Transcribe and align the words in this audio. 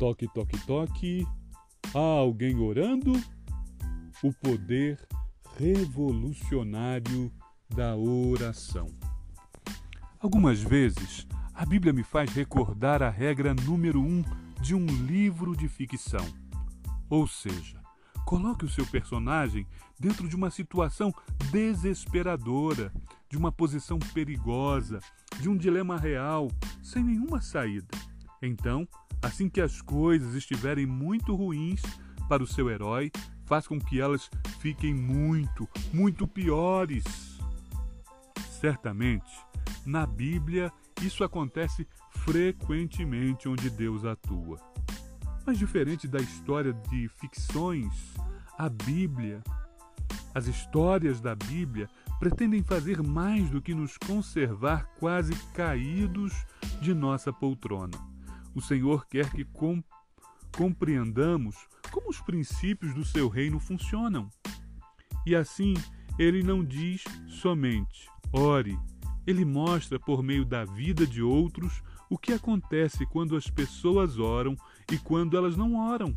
Toque, 0.00 0.26
toque, 0.28 0.58
toque. 0.66 1.26
Há 1.94 1.98
alguém 1.98 2.58
orando? 2.58 3.12
O 4.22 4.32
poder 4.32 4.98
revolucionário 5.58 7.30
da 7.68 7.94
oração. 7.94 8.86
Algumas 10.18 10.62
vezes, 10.62 11.26
a 11.52 11.66
Bíblia 11.66 11.92
me 11.92 12.02
faz 12.02 12.32
recordar 12.32 13.02
a 13.02 13.10
regra 13.10 13.52
número 13.52 14.00
um 14.00 14.24
de 14.62 14.74
um 14.74 14.86
livro 14.86 15.54
de 15.54 15.68
ficção. 15.68 16.26
Ou 17.10 17.26
seja, 17.26 17.78
coloque 18.24 18.64
o 18.64 18.70
seu 18.70 18.86
personagem 18.86 19.66
dentro 19.98 20.26
de 20.30 20.34
uma 20.34 20.50
situação 20.50 21.12
desesperadora, 21.52 22.90
de 23.28 23.36
uma 23.36 23.52
posição 23.52 23.98
perigosa, 24.14 24.98
de 25.38 25.50
um 25.50 25.58
dilema 25.58 25.98
real, 25.98 26.48
sem 26.82 27.04
nenhuma 27.04 27.42
saída. 27.42 27.94
Então, 28.40 28.88
assim 29.22 29.48
que 29.48 29.60
as 29.60 29.80
coisas 29.82 30.34
estiverem 30.34 30.86
muito 30.86 31.34
ruins 31.34 31.82
para 32.28 32.42
o 32.42 32.46
seu 32.46 32.70
herói, 32.70 33.10
faz 33.44 33.66
com 33.66 33.78
que 33.78 34.00
elas 34.00 34.30
fiquem 34.60 34.94
muito, 34.94 35.68
muito 35.92 36.26
piores. 36.26 37.04
Certamente, 38.60 39.30
na 39.84 40.06
Bíblia, 40.06 40.72
isso 41.02 41.24
acontece 41.24 41.86
frequentemente 42.10 43.48
onde 43.48 43.70
Deus 43.70 44.04
atua. 44.04 44.58
Mas 45.46 45.58
diferente 45.58 46.06
da 46.06 46.20
história 46.20 46.72
de 46.72 47.08
ficções, 47.08 48.14
a 48.58 48.68
Bíblia, 48.68 49.42
as 50.34 50.46
histórias 50.46 51.20
da 51.20 51.34
Bíblia 51.34 51.88
pretendem 52.18 52.62
fazer 52.62 53.02
mais 53.02 53.48
do 53.50 53.60
que 53.60 53.74
nos 53.74 53.96
conservar 53.96 54.84
quase 54.98 55.34
caídos 55.54 56.32
de 56.80 56.94
nossa 56.94 57.32
poltrona. 57.32 58.09
O 58.60 58.62
Senhor 58.62 59.06
quer 59.06 59.30
que 59.30 59.42
com, 59.42 59.82
compreendamos 60.54 61.56
como 61.90 62.10
os 62.10 62.20
princípios 62.20 62.92
do 62.92 63.02
seu 63.02 63.26
reino 63.26 63.58
funcionam. 63.58 64.28
E 65.24 65.34
assim, 65.34 65.72
ele 66.18 66.42
não 66.42 66.62
diz 66.62 67.02
somente 67.26 68.06
ore, 68.30 68.78
ele 69.26 69.46
mostra 69.46 69.98
por 69.98 70.22
meio 70.22 70.44
da 70.44 70.66
vida 70.66 71.06
de 71.06 71.22
outros 71.22 71.82
o 72.10 72.18
que 72.18 72.34
acontece 72.34 73.06
quando 73.06 73.34
as 73.34 73.48
pessoas 73.48 74.18
oram 74.18 74.54
e 74.92 74.98
quando 74.98 75.38
elas 75.38 75.56
não 75.56 75.76
oram. 75.76 76.14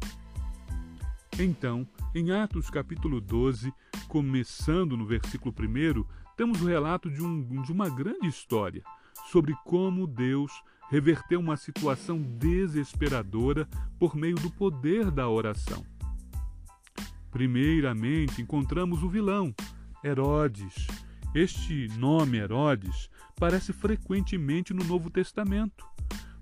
Então, 1.40 1.88
em 2.14 2.30
Atos 2.32 2.70
capítulo 2.70 3.22
12, 3.22 3.74
começando 4.10 4.98
no 4.98 5.06
versículo 5.06 5.56
1, 5.58 6.04
temos 6.36 6.62
o 6.62 6.66
relato 6.66 7.10
de, 7.10 7.24
um, 7.24 7.62
de 7.62 7.72
uma 7.72 7.90
grande 7.90 8.28
história 8.28 8.84
sobre 9.32 9.56
como 9.64 10.06
Deus 10.06 10.52
reverteu 10.94 11.40
uma 11.40 11.58
situação 11.58 12.22
desesperadora 12.22 13.68
por 13.98 14.16
meio 14.16 14.36
do 14.36 14.52
poder 14.52 15.10
da 15.10 15.28
oração. 15.28 15.84
Primeiramente, 17.32 18.44
encontramos 18.44 19.02
o 19.02 19.10
vilão, 19.10 19.56
Herodes. 20.04 20.86
Este 21.34 21.88
nome 21.98 22.38
Herodes 22.38 23.10
aparece 23.36 23.74
frequentemente 23.74 24.72
no 24.72 24.84
Novo 24.84 25.10
Testamento, 25.10 25.84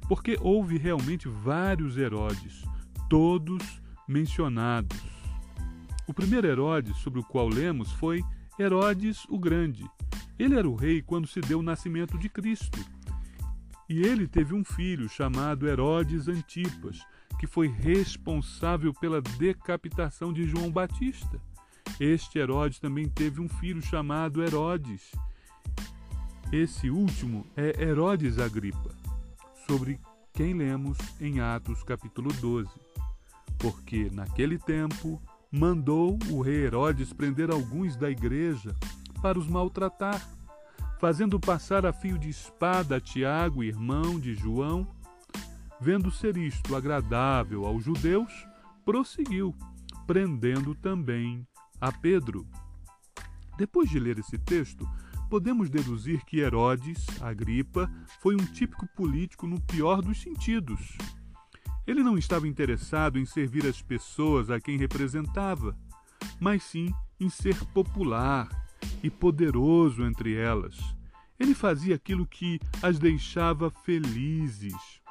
porque 0.10 0.38
houve 0.42 0.78
realmente 0.78 1.30
vários 1.30 1.98
Herodes, 1.98 2.66
todos 3.10 3.82
mencionados. 4.06 5.00
O 6.06 6.14
primeiro 6.14 6.46
Herodes 6.46 6.98
sobre 6.98 7.22
o 7.22 7.24
qual 7.24 7.48
lemos 7.48 7.90
foi 7.94 8.22
Herodes 8.60 9.24
o 9.30 9.40
Grande. 9.40 9.90
Ele 10.38 10.56
era 10.56 10.68
o 10.68 10.76
rei 10.76 11.02
quando 11.02 11.26
se 11.26 11.40
deu 11.40 11.60
o 11.60 11.64
nascimento 11.64 12.18
de 12.18 12.28
Cristo. 12.28 13.01
E 13.92 14.04
ele 14.04 14.26
teve 14.26 14.54
um 14.56 14.64
filho 14.64 15.10
chamado 15.10 15.68
Herodes 15.68 16.30
Antipas, 16.30 17.06
que 17.38 17.46
foi 17.46 17.68
responsável 17.68 18.94
pela 18.94 19.22
decapitação 19.22 20.32
de 20.32 20.48
João 20.48 20.72
Batista. 20.72 21.42
Este 22.00 22.40
Herodes 22.40 22.80
também 22.80 23.10
teve 23.10 23.42
um 23.42 23.50
filho 23.50 23.82
chamado 23.82 24.42
Herodes. 24.42 25.12
Esse 26.54 26.90
último 26.90 27.46
é 27.54 27.84
Herodes 27.84 28.40
Agripa, 28.40 28.96
sobre 29.68 30.00
quem 30.32 30.54
lemos 30.54 30.98
em 31.20 31.42
Atos 31.42 31.84
capítulo 31.84 32.32
12. 32.36 32.70
Porque 33.58 34.10
naquele 34.10 34.58
tempo 34.58 35.22
mandou 35.52 36.18
o 36.30 36.40
rei 36.40 36.64
Herodes 36.64 37.12
prender 37.12 37.52
alguns 37.52 37.98
da 37.98 38.10
igreja 38.10 38.74
para 39.22 39.38
os 39.38 39.50
maltratar, 39.50 40.26
fazendo 41.02 41.40
passar 41.40 41.84
a 41.84 41.92
fio 41.92 42.16
de 42.16 42.30
espada 42.30 42.98
a 42.98 43.02
Tiago, 43.02 43.64
irmão 43.64 44.20
de 44.20 44.36
João. 44.36 44.88
Vendo 45.80 46.12
ser 46.12 46.38
isto 46.38 46.76
agradável 46.76 47.66
aos 47.66 47.84
judeus, 47.84 48.32
prosseguiu, 48.86 49.56
prendendo 50.06 50.76
também 50.76 51.44
a 51.82 51.92
Pedro. 51.92 52.48
Depois 53.58 53.90
de 53.90 54.00
ler 54.00 54.20
esse 54.20 54.38
texto, 54.38 54.88
podemos 55.28 55.72
deduzir 55.72 56.24
que 56.24 56.40
Herodes, 56.40 57.04
Agripa, 57.20 57.92
foi 58.22 58.36
um 58.36 58.46
típico 58.46 58.86
político 58.96 59.48
no 59.48 59.60
pior 59.60 60.04
dos 60.04 60.22
sentidos. 60.22 61.00
Ele 61.88 62.04
não 62.04 62.16
estava 62.16 62.48
interessado 62.48 63.18
em 63.18 63.26
servir 63.26 63.66
as 63.66 63.82
pessoas 63.82 64.52
a 64.52 64.62
quem 64.62 64.78
representava, 64.78 65.76
mas 66.40 66.62
sim 66.62 66.94
em 67.20 67.28
ser 67.28 67.56
popular 67.74 68.62
e 69.04 69.10
poderoso 69.10 70.06
entre 70.06 70.36
elas. 70.36 70.78
Ele 71.40 71.56
fazia 71.56 71.96
aquilo 71.96 72.26
que 72.26 72.60
as 72.82 73.00
deixava 73.00 73.70
felizes. 73.70 75.02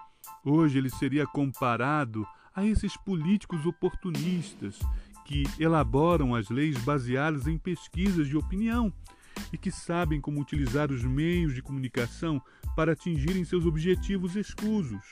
Hoje 0.44 0.78
ele 0.78 0.91
seria 0.91 1.26
comparado 1.26 2.26
a 2.54 2.64
esses 2.64 2.97
políticos 2.97 3.66
oportunistas 3.66 4.78
que 5.25 5.44
elaboram 5.58 6.34
as 6.34 6.48
leis 6.48 6.78
baseadas 6.78 7.47
em 7.47 7.58
pesquisas 7.58 8.26
de 8.26 8.36
opinião 8.36 8.92
e 9.53 9.58
que 9.58 9.70
sabem 9.70 10.20
como 10.20 10.41
utilizar 10.41 10.91
os 10.91 11.04
meios 11.04 11.54
de 11.54 11.62
comunicação 11.62 12.41
para 12.76 12.92
atingirem 12.92 13.44
seus 13.44 13.66
objetivos 13.66 14.37
escusos 14.37 15.04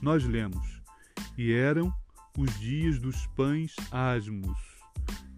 nós 0.00 0.24
lemos: 0.24 0.80
E 1.36 1.52
eram 1.52 1.92
os 2.36 2.58
dias 2.58 2.98
dos 2.98 3.26
pães 3.28 3.74
asmos. 3.90 4.58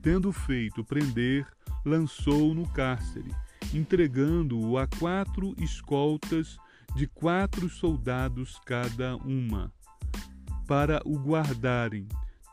Tendo 0.03 0.33
feito 0.33 0.85
prender, 0.85 1.47
lançou-o 1.85 2.55
no 2.55 2.69
cárcere, 2.69 3.31
entregando-o 3.73 4.79
a 4.79 4.87
quatro 4.87 5.55
escoltas 5.59 6.59
de 6.95 7.07
quatro 7.07 7.69
soldados 7.69 8.61
cada 8.65 9.17
uma, 9.17 9.73
para 10.67 11.01
o 11.05 11.19
guardarem, 11.19 12.07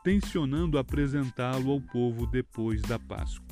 tensionando 0.04 0.78
apresentá-lo 0.78 1.70
ao 1.70 1.80
povo 1.80 2.26
depois 2.26 2.82
da 2.82 2.98
Páscoa. 2.98 3.46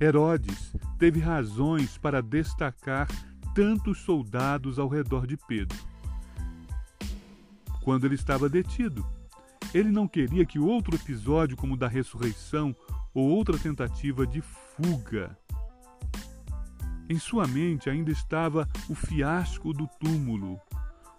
Herodes 0.00 0.74
teve 0.98 1.20
razões 1.20 1.96
para 1.98 2.20
destacar 2.20 3.08
tantos 3.54 3.98
soldados 3.98 4.78
ao 4.78 4.88
redor 4.88 5.26
de 5.26 5.36
Pedro 5.36 5.78
quando 7.82 8.04
ele 8.06 8.14
estava 8.14 8.48
detido. 8.48 9.06
Ele 9.74 9.90
não 9.90 10.06
queria 10.06 10.44
que 10.44 10.58
outro 10.58 10.94
episódio, 10.94 11.56
como 11.56 11.74
o 11.74 11.76
da 11.76 11.88
ressurreição 11.88 12.74
ou 13.14 13.28
outra 13.28 13.58
tentativa 13.58 14.26
de 14.26 14.40
fuga. 14.40 15.36
Em 17.08 17.18
sua 17.18 17.46
mente 17.46 17.90
ainda 17.90 18.10
estava 18.10 18.68
o 18.88 18.94
fiasco 18.94 19.72
do 19.72 19.86
túmulo. 20.00 20.58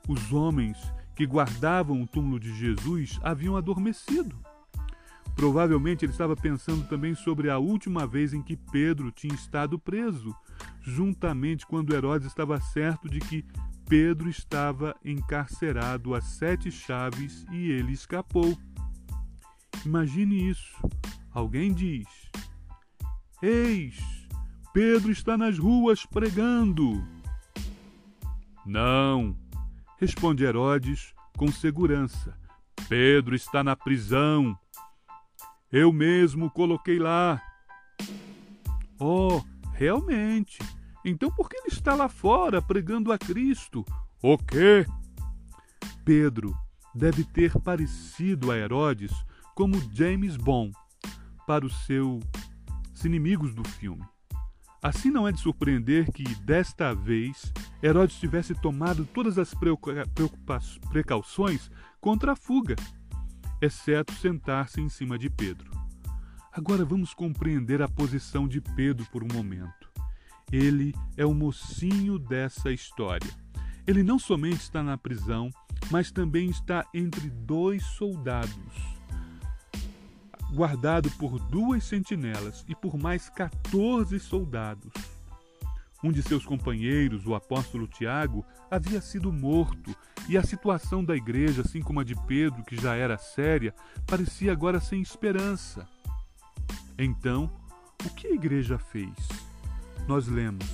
Os 0.07 0.33
homens 0.33 0.77
que 1.15 1.25
guardavam 1.25 2.01
o 2.01 2.07
túmulo 2.07 2.39
de 2.39 2.53
Jesus 2.55 3.19
haviam 3.21 3.55
adormecido. 3.55 4.35
Provavelmente 5.35 6.05
ele 6.05 6.11
estava 6.11 6.35
pensando 6.35 6.87
também 6.87 7.15
sobre 7.15 7.49
a 7.49 7.57
última 7.57 8.05
vez 8.05 8.33
em 8.33 8.41
que 8.41 8.55
Pedro 8.55 9.11
tinha 9.11 9.33
estado 9.33 9.79
preso, 9.79 10.35
juntamente 10.81 11.65
quando 11.65 11.93
Herodes 11.93 12.27
estava 12.27 12.59
certo 12.59 13.09
de 13.09 13.19
que 13.19 13.45
Pedro 13.87 14.29
estava 14.29 14.95
encarcerado 15.03 16.15
a 16.15 16.21
sete 16.21 16.71
chaves 16.71 17.45
e 17.51 17.71
ele 17.71 17.93
escapou. 17.93 18.57
Imagine 19.85 20.49
isso. 20.49 20.75
Alguém 21.33 21.73
diz: 21.73 22.07
Eis, 23.41 23.99
Pedro 24.73 25.11
está 25.11 25.37
nas 25.37 25.57
ruas 25.57 26.05
pregando. 26.05 27.03
Não, 28.65 29.35
responde 29.99 30.43
Herodes 30.43 31.13
com 31.37 31.51
segurança. 31.51 32.37
Pedro 32.87 33.35
está 33.35 33.63
na 33.63 33.75
prisão. 33.75 34.57
Eu 35.71 35.91
mesmo 35.91 36.51
coloquei 36.51 36.99
lá. 36.99 37.41
Oh, 38.99 39.41
realmente 39.73 40.59
então 41.05 41.29
por 41.29 41.49
que 41.49 41.57
ele 41.57 41.67
está 41.67 41.95
lá 41.95 42.07
fora 42.07 42.61
pregando 42.61 43.11
a 43.11 43.17
Cristo? 43.17 43.85
O 44.21 44.37
quê? 44.37 44.85
Pedro 46.05 46.57
deve 46.95 47.25
ter 47.25 47.59
parecido 47.59 48.51
a 48.51 48.57
Herodes 48.57 49.11
como 49.53 49.81
James 49.93 50.37
Bond 50.37 50.73
para 51.45 51.65
os 51.65 51.85
seus 51.85 52.23
inimigos 53.03 53.53
do 53.53 53.67
filme. 53.67 54.03
Assim 54.81 55.09
não 55.09 55.27
é 55.27 55.31
de 55.31 55.39
surpreender 55.39 56.11
que, 56.11 56.23
desta 56.41 56.93
vez, 56.93 57.53
Herodes 57.81 58.19
tivesse 58.19 58.53
tomado 58.53 59.05
todas 59.05 59.37
as 59.37 59.53
precauções 60.89 61.71
contra 62.01 62.33
a 62.33 62.35
fuga, 62.35 62.75
exceto 63.61 64.13
sentar-se 64.13 64.81
em 64.81 64.89
cima 64.89 65.17
de 65.17 65.29
Pedro. 65.29 65.71
Agora 66.51 66.83
vamos 66.83 67.13
compreender 67.13 67.81
a 67.81 67.87
posição 67.87 68.47
de 68.47 68.59
Pedro 68.59 69.05
por 69.11 69.23
um 69.23 69.27
momento. 69.33 69.89
Ele 70.51 70.93
é 71.17 71.25
o 71.25 71.33
mocinho 71.33 72.19
dessa 72.19 72.71
história. 72.71 73.31
Ele 73.87 74.03
não 74.03 74.19
somente 74.19 74.61
está 74.61 74.83
na 74.83 74.97
prisão, 74.97 75.49
mas 75.89 76.11
também 76.11 76.49
está 76.49 76.85
entre 76.93 77.29
dois 77.29 77.83
soldados, 77.83 78.92
guardado 80.53 81.09
por 81.11 81.39
duas 81.39 81.83
sentinelas 81.83 82.63
e 82.67 82.75
por 82.75 82.97
mais 82.97 83.29
14 83.29 84.19
soldados. 84.19 84.93
Um 86.03 86.11
de 86.11 86.21
seus 86.21 86.45
companheiros, 86.45 87.25
o 87.25 87.33
apóstolo 87.33 87.87
Tiago, 87.87 88.45
havia 88.69 89.01
sido 89.01 89.31
morto, 89.31 89.95
e 90.27 90.37
a 90.37 90.43
situação 90.43 91.03
da 91.03 91.15
igreja, 91.15 91.61
assim 91.61 91.81
como 91.81 91.99
a 91.99 92.03
de 92.03 92.15
Pedro, 92.27 92.63
que 92.63 92.75
já 92.75 92.95
era 92.95 93.17
séria, 93.17 93.73
parecia 94.05 94.51
agora 94.51 94.79
sem 94.79 95.01
esperança. 95.01 95.87
Então, 96.97 97.49
o 98.05 98.09
que 98.09 98.27
a 98.27 98.31
igreja 98.31 98.77
fez? 98.77 99.13
Nós 100.07 100.27
lemos: 100.27 100.65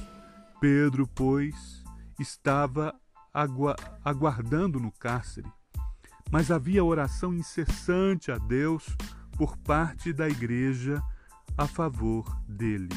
Pedro, 0.59 1.07
pois, 1.07 1.83
estava 2.19 2.93
agu 3.33 3.67
aguardando 4.03 4.79
no 4.79 4.91
cárcere, 4.91 5.47
mas 6.31 6.51
havia 6.51 6.83
oração 6.83 7.33
incessante 7.33 8.31
a 8.31 8.37
Deus 8.37 8.85
por 9.39 9.55
parte 9.55 10.11
da 10.11 10.27
igreja 10.27 11.01
a 11.57 11.65
favor 11.65 12.25
dele. 12.45 12.89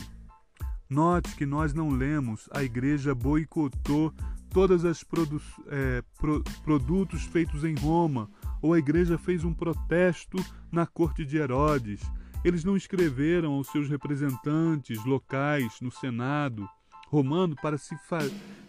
Note 0.90 1.36
que 1.36 1.46
nós 1.46 1.72
não 1.72 1.88
lemos 1.88 2.48
a 2.52 2.64
igreja 2.64 3.14
boicotou 3.14 4.12
todos 4.50 4.82
os 4.82 5.04
produ 5.04 5.40
é, 5.68 6.02
pro 6.18 6.42
produtos 6.64 7.22
feitos 7.22 7.62
em 7.62 7.76
Roma, 7.76 8.28
ou 8.60 8.74
a 8.74 8.78
igreja 8.80 9.16
fez 9.16 9.44
um 9.44 9.54
protesto 9.54 10.36
na 10.72 10.84
corte 10.84 11.24
de 11.24 11.36
Herodes. 11.36 12.00
Eles 12.44 12.64
não 12.64 12.76
escreveram 12.76 13.52
aos 13.52 13.68
seus 13.68 13.88
representantes 13.88 15.02
locais 15.04 15.80
no 15.80 15.92
Senado 15.92 16.68
romano 17.06 17.54
para 17.54 17.78
se 17.78 17.96
fa 18.08 18.18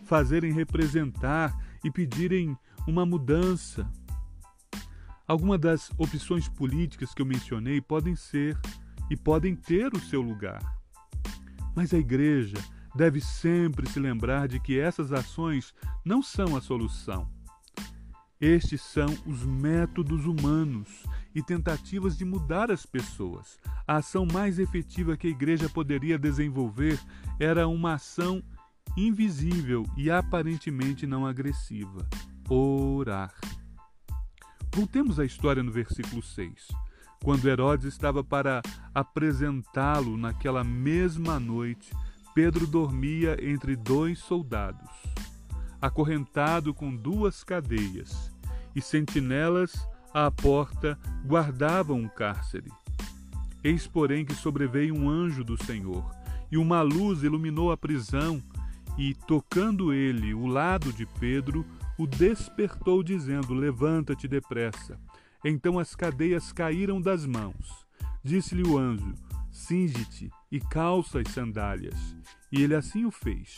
fazerem 0.06 0.54
representar 0.54 1.52
e 1.84 1.90
pedirem 1.90 2.56
uma 2.88 3.04
mudança. 3.04 3.90
Algumas 5.34 5.60
das 5.60 5.92
opções 5.98 6.48
políticas 6.48 7.12
que 7.12 7.20
eu 7.20 7.26
mencionei 7.26 7.82
podem 7.82 8.16
ser 8.16 8.56
e 9.10 9.18
podem 9.18 9.56
ter 9.56 9.92
o 9.92 10.00
seu 10.00 10.22
lugar. 10.22 10.62
Mas 11.76 11.92
a 11.92 11.98
igreja 11.98 12.58
deve 12.96 13.20
sempre 13.20 13.90
se 13.90 14.00
lembrar 14.00 14.48
de 14.48 14.60
que 14.60 14.80
essas 14.80 15.12
ações 15.12 15.74
não 16.06 16.22
são 16.22 16.56
a 16.56 16.62
solução. 16.62 17.28
Estes 18.40 18.82
são 18.82 19.08
os 19.26 19.44
métodos 19.44 20.24
humanos 20.28 20.88
e 21.34 21.42
tentativas 21.42 22.16
de 22.16 22.24
mudar 22.24 22.70
as 22.70 22.86
pessoas. 22.86 23.58
A 23.88 23.96
ação 23.96 24.28
mais 24.32 24.60
efetiva 24.60 25.18
que 25.18 25.26
a 25.26 25.32
igreja 25.32 25.68
poderia 25.68 26.20
desenvolver 26.20 27.00
era 27.40 27.68
uma 27.68 27.94
ação 27.94 28.40
invisível 28.96 29.84
e 29.98 30.12
aparentemente 30.12 31.08
não 31.08 31.26
agressiva: 31.26 32.08
orar. 32.48 33.34
Voltemos 34.76 35.20
à 35.20 35.26
história 35.26 35.62
no 35.62 35.72
versículo 35.72 36.24
6. 36.24 36.70
Quando 37.24 37.48
Herodes 37.48 37.86
estava 37.86 38.24
para 38.24 38.60
apresentá-lo 38.94 40.18
naquela 40.18 40.64
mesma 40.64 41.40
noite, 41.40 41.92
Pedro 42.34 42.66
dormia 42.66 43.38
entre 43.40 43.76
dois 43.76 44.18
soldados, 44.18 44.90
acorrentado 45.80 46.74
com 46.74 46.94
duas 46.96 47.44
cadeias, 47.44 48.32
e 48.76 48.82
sentinelas 48.82 49.88
à 50.12 50.32
porta 50.32 50.98
guardavam 51.24 52.04
o 52.04 52.10
cárcere. 52.10 52.72
Eis, 53.64 53.86
porém, 53.86 54.26
que 54.26 54.34
sobreveio 54.34 54.96
um 54.96 55.08
anjo 55.08 55.44
do 55.44 55.64
Senhor, 55.64 56.04
e 56.52 56.58
uma 56.58 56.82
luz 56.82 57.22
iluminou 57.22 57.72
a 57.72 57.78
prisão, 57.78 58.42
e, 58.98 59.14
tocando 59.14 59.94
ele 59.94 60.34
o 60.34 60.48
lado 60.48 60.92
de 60.92 61.06
Pedro, 61.06 61.64
o 61.98 62.08
despertou, 62.08 63.04
dizendo: 63.04 63.54
Levanta-te 63.54 64.28
depressa. 64.28 65.00
Então 65.44 65.78
as 65.78 65.96
cadeias 65.96 66.52
caíram 66.52 67.02
das 67.02 67.26
mãos. 67.26 67.86
Disse-lhe 68.24 68.64
o 68.64 68.78
anjo: 68.78 69.14
Cinge-te 69.52 70.30
e 70.52 70.60
calça 70.60 71.20
as 71.20 71.28
sandálias. 71.30 72.16
E 72.52 72.62
ele 72.62 72.76
assim 72.76 73.06
o 73.06 73.12
fez. 73.12 73.58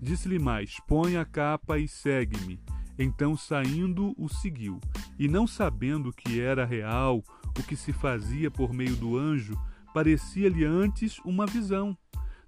Disse-lhe 0.00 0.38
mais: 0.38 0.76
Põe 0.86 1.16
a 1.16 1.24
capa 1.24 1.78
e 1.78 1.86
segue-me. 1.86 2.60
Então, 2.98 3.34
saindo, 3.34 4.14
o 4.18 4.28
seguiu. 4.28 4.78
E 5.18 5.26
não 5.26 5.46
sabendo 5.46 6.12
que 6.12 6.38
era 6.38 6.66
real 6.66 7.24
o 7.58 7.62
que 7.62 7.74
se 7.74 7.92
fazia 7.92 8.50
por 8.50 8.74
meio 8.74 8.94
do 8.96 9.16
anjo, 9.16 9.58
parecia-lhe 9.94 10.64
antes 10.64 11.18
uma 11.20 11.46
visão. 11.46 11.96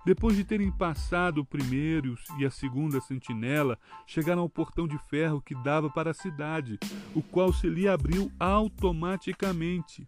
Depois 0.05 0.37
de 0.37 0.43
terem 0.43 0.71
passado 0.71 1.39
o 1.39 1.45
primeiro 1.45 2.17
e 2.39 2.45
a 2.45 2.51
segunda 2.51 3.01
sentinela, 3.01 3.79
chegaram 4.07 4.43
ao 4.43 4.49
portão 4.49 4.89
de 4.89 4.99
ferro 5.09 5.41
que 5.41 5.55
dava 5.55 5.89
para 5.89 6.11
a 6.11 6.15
cidade, 6.15 6.79
o 7.15 7.23
qual 7.23 7.53
se 7.53 7.69
lhe 7.69 7.87
abriu 7.87 8.31
automaticamente. 8.39 10.05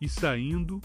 E 0.00 0.08
saindo, 0.08 0.80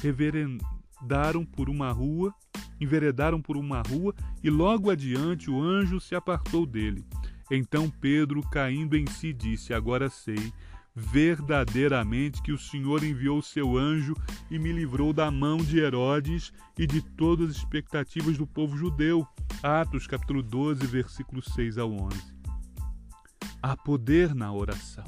reverendaram 0.00 1.44
por 1.44 1.68
uma 1.68 1.92
rua, 1.92 2.34
enveredaram 2.80 3.42
por 3.42 3.58
uma 3.58 3.82
rua, 3.82 4.14
e 4.42 4.48
logo 4.48 4.90
adiante 4.90 5.50
o 5.50 5.60
anjo 5.60 6.00
se 6.00 6.14
apartou 6.14 6.64
dele. 6.64 7.04
Então 7.50 7.90
Pedro, 7.90 8.40
caindo 8.40 8.96
em 8.96 9.06
si, 9.06 9.34
disse: 9.34 9.74
Agora 9.74 10.08
sei 10.08 10.50
verdadeiramente 10.94 12.42
que 12.42 12.52
o 12.52 12.58
Senhor 12.58 13.02
enviou 13.02 13.40
seu 13.40 13.76
anjo 13.76 14.14
e 14.50 14.58
me 14.58 14.72
livrou 14.72 15.12
da 15.12 15.30
mão 15.30 15.58
de 15.58 15.78
Herodes 15.78 16.52
e 16.78 16.86
de 16.86 17.00
todas 17.00 17.50
as 17.50 17.56
expectativas 17.56 18.36
do 18.36 18.46
povo 18.46 18.76
judeu. 18.76 19.26
Atos 19.62 20.06
capítulo 20.06 20.42
12, 20.42 20.86
versículos 20.86 21.46
6 21.54 21.78
ao 21.78 21.92
11. 21.92 22.16
Há 23.62 23.76
poder 23.76 24.34
na 24.34 24.52
oração. 24.52 25.04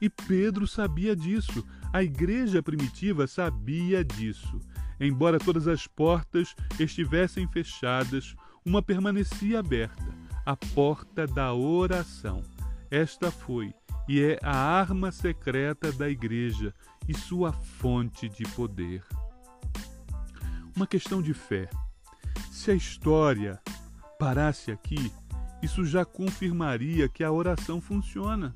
E 0.00 0.08
Pedro 0.08 0.66
sabia 0.66 1.16
disso. 1.16 1.64
A 1.92 2.02
igreja 2.02 2.62
primitiva 2.62 3.26
sabia 3.26 4.04
disso. 4.04 4.60
Embora 5.00 5.38
todas 5.38 5.66
as 5.68 5.86
portas 5.86 6.54
estivessem 6.78 7.48
fechadas, 7.48 8.34
uma 8.64 8.82
permanecia 8.82 9.60
aberta 9.60 10.18
a 10.48 10.56
porta 10.56 11.26
da 11.26 11.52
oração. 11.52 12.42
Esta 12.90 13.30
foi 13.30 13.74
e 14.08 14.22
é 14.22 14.38
a 14.42 14.56
arma 14.56 15.12
secreta 15.12 15.92
da 15.92 16.08
Igreja 16.08 16.74
e 17.06 17.14
sua 17.14 17.52
fonte 17.52 18.28
de 18.28 18.42
poder. 18.54 19.04
Uma 20.74 20.86
questão 20.86 21.20
de 21.20 21.34
fé. 21.34 21.68
Se 22.50 22.70
a 22.70 22.74
história 22.74 23.60
parasse 24.18 24.72
aqui, 24.72 25.12
isso 25.62 25.84
já 25.84 26.04
confirmaria 26.04 27.08
que 27.08 27.22
a 27.22 27.30
oração 27.30 27.80
funciona. 27.80 28.54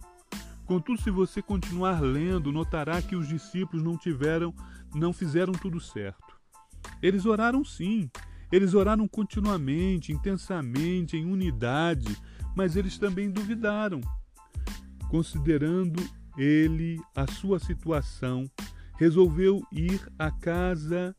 Contudo, 0.65 1.03
se 1.03 1.11
você 1.11 1.43
continuar 1.43 2.01
lendo, 2.01 2.51
notará 2.51 3.03
que 3.03 3.15
os 3.15 3.29
discípulos 3.29 3.85
não 3.85 3.99
tiveram, 3.99 4.55
não 4.95 5.13
fizeram 5.13 5.53
tudo 5.53 5.79
certo. 5.81 6.41
Eles 7.03 7.27
oraram 7.27 7.65
sim, 7.65 8.11
eles 8.51 8.73
oraram 8.73 9.07
continuamente, 9.07 10.13
intensamente, 10.13 11.17
em 11.17 11.27
unidade, 11.27 12.17
mas 12.57 12.77
eles 12.77 12.97
também 12.97 13.31
duvidaram. 13.31 14.01
Considerando 15.13 16.03
ele 16.39 16.99
a 17.15 17.31
sua 17.31 17.59
situação, 17.59 18.51
resolveu 18.99 19.63
ir 19.71 20.11
à 20.19 20.31
casa 20.31 21.15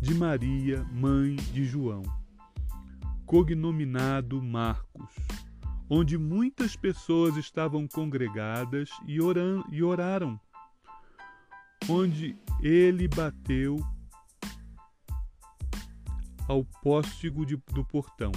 de 0.00 0.14
Maria, 0.14 0.84
mãe 0.84 1.34
de 1.34 1.64
João, 1.64 2.04
cognominado 3.26 4.40
Marcos, 4.40 5.12
onde 5.88 6.16
muitas 6.16 6.76
pessoas 6.76 7.36
estavam 7.36 7.88
congregadas 7.88 8.88
e, 9.04 9.20
oram, 9.20 9.64
e 9.72 9.82
oraram, 9.82 10.40
onde 11.88 12.38
ele 12.62 13.08
bateu 13.08 13.84
ao 16.46 16.64
póstigo 16.64 17.44
de, 17.44 17.56
do 17.72 17.84
portão. 17.84 18.30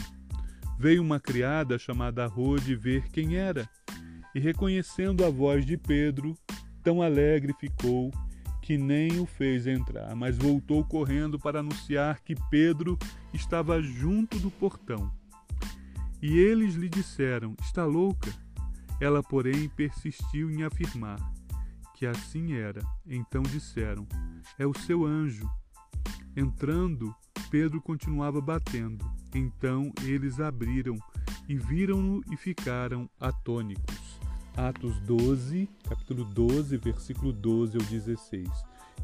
Veio 0.79 1.03
uma 1.03 1.19
criada 1.19 1.77
chamada 1.77 2.25
Rode 2.25 2.75
ver 2.75 3.11
quem 3.11 3.35
era 3.35 3.69
e 4.33 4.39
reconhecendo 4.39 5.23
a 5.25 5.29
voz 5.29 5.65
de 5.65 5.77
Pedro, 5.77 6.35
tão 6.83 7.01
alegre 7.01 7.53
ficou 7.59 8.11
que 8.61 8.77
nem 8.77 9.19
o 9.19 9.25
fez 9.25 9.67
entrar, 9.67 10.15
mas 10.15 10.37
voltou 10.37 10.83
correndo 10.85 11.37
para 11.37 11.59
anunciar 11.59 12.21
que 12.21 12.35
Pedro 12.49 12.97
estava 13.33 13.81
junto 13.81 14.39
do 14.39 14.49
portão. 14.49 15.11
E 16.21 16.37
eles 16.37 16.75
lhe 16.75 16.87
disseram: 16.87 17.55
Está 17.61 17.85
louca? 17.85 18.31
Ela, 19.01 19.21
porém, 19.21 19.67
persistiu 19.67 20.49
em 20.49 20.63
afirmar 20.63 21.19
que 21.93 22.05
assim 22.05 22.53
era. 22.53 22.81
Então 23.05 23.43
disseram: 23.43 24.07
É 24.57 24.65
o 24.65 24.73
seu 24.73 25.05
anjo. 25.05 25.49
Entrando, 26.35 27.13
Pedro 27.49 27.81
continuava 27.81 28.41
batendo. 28.41 29.05
Então 29.35 29.91
eles 30.03 30.39
abriram 30.39 30.97
e 31.47 31.57
viram-no 31.57 32.21
e 32.31 32.37
ficaram 32.37 33.09
atônicos. 33.19 34.02
Atos 34.55 34.99
12, 34.99 35.67
capítulo 35.89 36.23
12, 36.25 36.77
versículo 36.77 37.33
12 37.33 37.77
ao 37.77 37.83
16. 37.83 38.47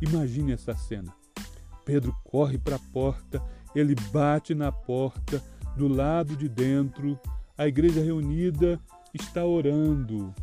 Imagine 0.01 0.53
essa 0.53 0.75
cena. 0.75 1.11
Pedro 1.83 2.15
corre 2.23 2.57
para 2.57 2.75
a 2.75 2.79
porta, 2.93 3.41
ele 3.73 3.95
bate 4.11 4.53
na 4.53 4.71
porta, 4.71 5.43
do 5.75 5.87
lado 5.87 6.35
de 6.35 6.47
dentro, 6.47 7.19
a 7.57 7.67
igreja 7.67 8.03
reunida 8.03 8.79
está 9.13 9.43
orando. 9.43 10.33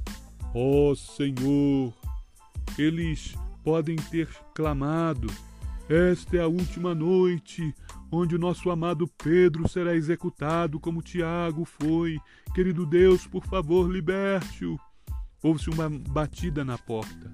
Ó 0.54 0.90
oh, 0.90 0.96
Senhor! 0.96 1.92
Eles 2.76 3.34
podem 3.62 3.96
ter 3.96 4.28
clamado: 4.54 5.28
Esta 5.88 6.38
é 6.38 6.40
a 6.40 6.48
última 6.48 6.94
noite 6.94 7.74
onde 8.10 8.34
o 8.34 8.38
nosso 8.38 8.70
amado 8.70 9.06
Pedro 9.06 9.68
será 9.68 9.94
executado 9.94 10.80
como 10.80 11.02
Tiago 11.02 11.64
foi. 11.64 12.18
Querido 12.54 12.86
Deus, 12.86 13.26
por 13.26 13.44
favor, 13.44 13.90
liberte-o. 13.90 14.78
Houve-se 15.46 15.70
uma 15.70 15.88
batida 15.88 16.64
na 16.64 16.76
porta. 16.76 17.30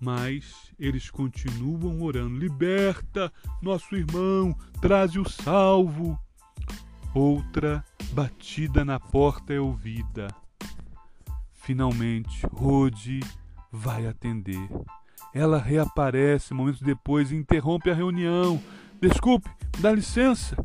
Mas 0.00 0.72
eles 0.78 1.10
continuam 1.10 2.00
orando: 2.00 2.38
Liberta 2.38 3.30
nosso 3.60 3.94
irmão, 3.94 4.56
traze-o 4.80 5.28
salvo. 5.28 6.18
Outra 7.14 7.84
batida 8.14 8.82
na 8.82 8.98
porta 8.98 9.52
é 9.52 9.60
ouvida. 9.60 10.28
Finalmente, 11.52 12.46
Rode 12.46 13.20
vai 13.70 14.06
atender. 14.06 14.70
Ela 15.34 15.58
reaparece 15.58 16.54
momentos 16.54 16.80
depois 16.80 17.30
e 17.30 17.36
interrompe 17.36 17.90
a 17.90 17.94
reunião. 17.94 18.58
Desculpe, 19.02 19.50
dá 19.78 19.92
licença. 19.92 20.56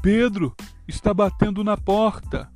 Pedro 0.00 0.54
está 0.86 1.12
batendo 1.12 1.64
na 1.64 1.76
porta. 1.76 2.53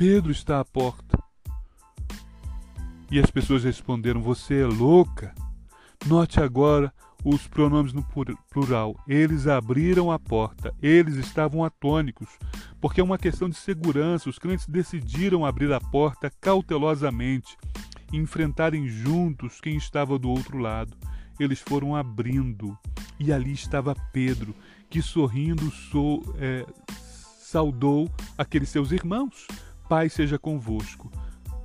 Pedro 0.00 0.32
está 0.32 0.60
à 0.60 0.64
porta. 0.64 1.22
E 3.10 3.20
as 3.20 3.30
pessoas 3.30 3.64
responderam: 3.64 4.22
Você 4.22 4.62
é 4.62 4.64
louca? 4.64 5.34
Note 6.06 6.40
agora 6.40 6.90
os 7.22 7.46
pronomes 7.46 7.92
no 7.92 8.02
plural. 8.50 8.96
Eles 9.06 9.46
abriram 9.46 10.10
a 10.10 10.18
porta, 10.18 10.74
eles 10.80 11.16
estavam 11.16 11.62
atônicos, 11.62 12.30
porque 12.80 13.02
é 13.02 13.04
uma 13.04 13.18
questão 13.18 13.46
de 13.46 13.56
segurança. 13.56 14.30
Os 14.30 14.38
crentes 14.38 14.66
decidiram 14.66 15.44
abrir 15.44 15.70
a 15.70 15.78
porta 15.78 16.32
cautelosamente 16.40 17.54
enfrentarem 18.10 18.88
juntos 18.88 19.60
quem 19.60 19.76
estava 19.76 20.18
do 20.18 20.30
outro 20.30 20.56
lado. 20.56 20.96
Eles 21.38 21.60
foram 21.60 21.94
abrindo, 21.94 22.74
e 23.18 23.30
ali 23.30 23.52
estava 23.52 23.94
Pedro, 24.14 24.54
que 24.88 25.02
sorrindo 25.02 25.70
so, 25.70 26.22
é, 26.38 26.64
saudou 27.38 28.10
aqueles 28.38 28.70
seus 28.70 28.92
irmãos. 28.92 29.46
Pai 29.90 30.08
seja 30.08 30.38
convosco. 30.38 31.10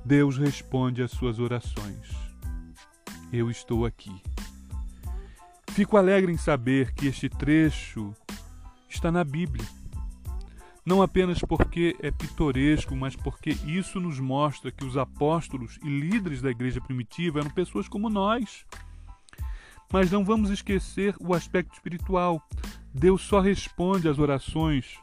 Deus 0.04 0.36
responde 0.36 1.00
às 1.00 1.12
suas 1.12 1.38
orações. 1.38 2.10
Eu 3.32 3.48
estou 3.48 3.86
aqui. 3.86 4.20
Fico 5.70 5.96
alegre 5.96 6.32
em 6.32 6.36
saber 6.36 6.92
que 6.92 7.06
este 7.06 7.28
trecho 7.28 8.12
está 8.88 9.12
na 9.12 9.22
Bíblia. 9.22 9.64
Não 10.84 11.02
apenas 11.02 11.38
porque 11.38 11.94
é 12.02 12.10
pitoresco, 12.10 12.96
mas 12.96 13.14
porque 13.14 13.50
isso 13.64 14.00
nos 14.00 14.18
mostra 14.18 14.72
que 14.72 14.84
os 14.84 14.96
apóstolos 14.96 15.78
e 15.84 15.88
líderes 15.88 16.42
da 16.42 16.50
igreja 16.50 16.80
primitiva 16.80 17.38
eram 17.38 17.50
pessoas 17.50 17.86
como 17.86 18.10
nós. 18.10 18.66
Mas 19.92 20.10
não 20.10 20.24
vamos 20.24 20.50
esquecer 20.50 21.14
o 21.20 21.32
aspecto 21.32 21.74
espiritual. 21.74 22.42
Deus 22.92 23.22
só 23.22 23.38
responde 23.38 24.08
às 24.08 24.18
orações 24.18 24.98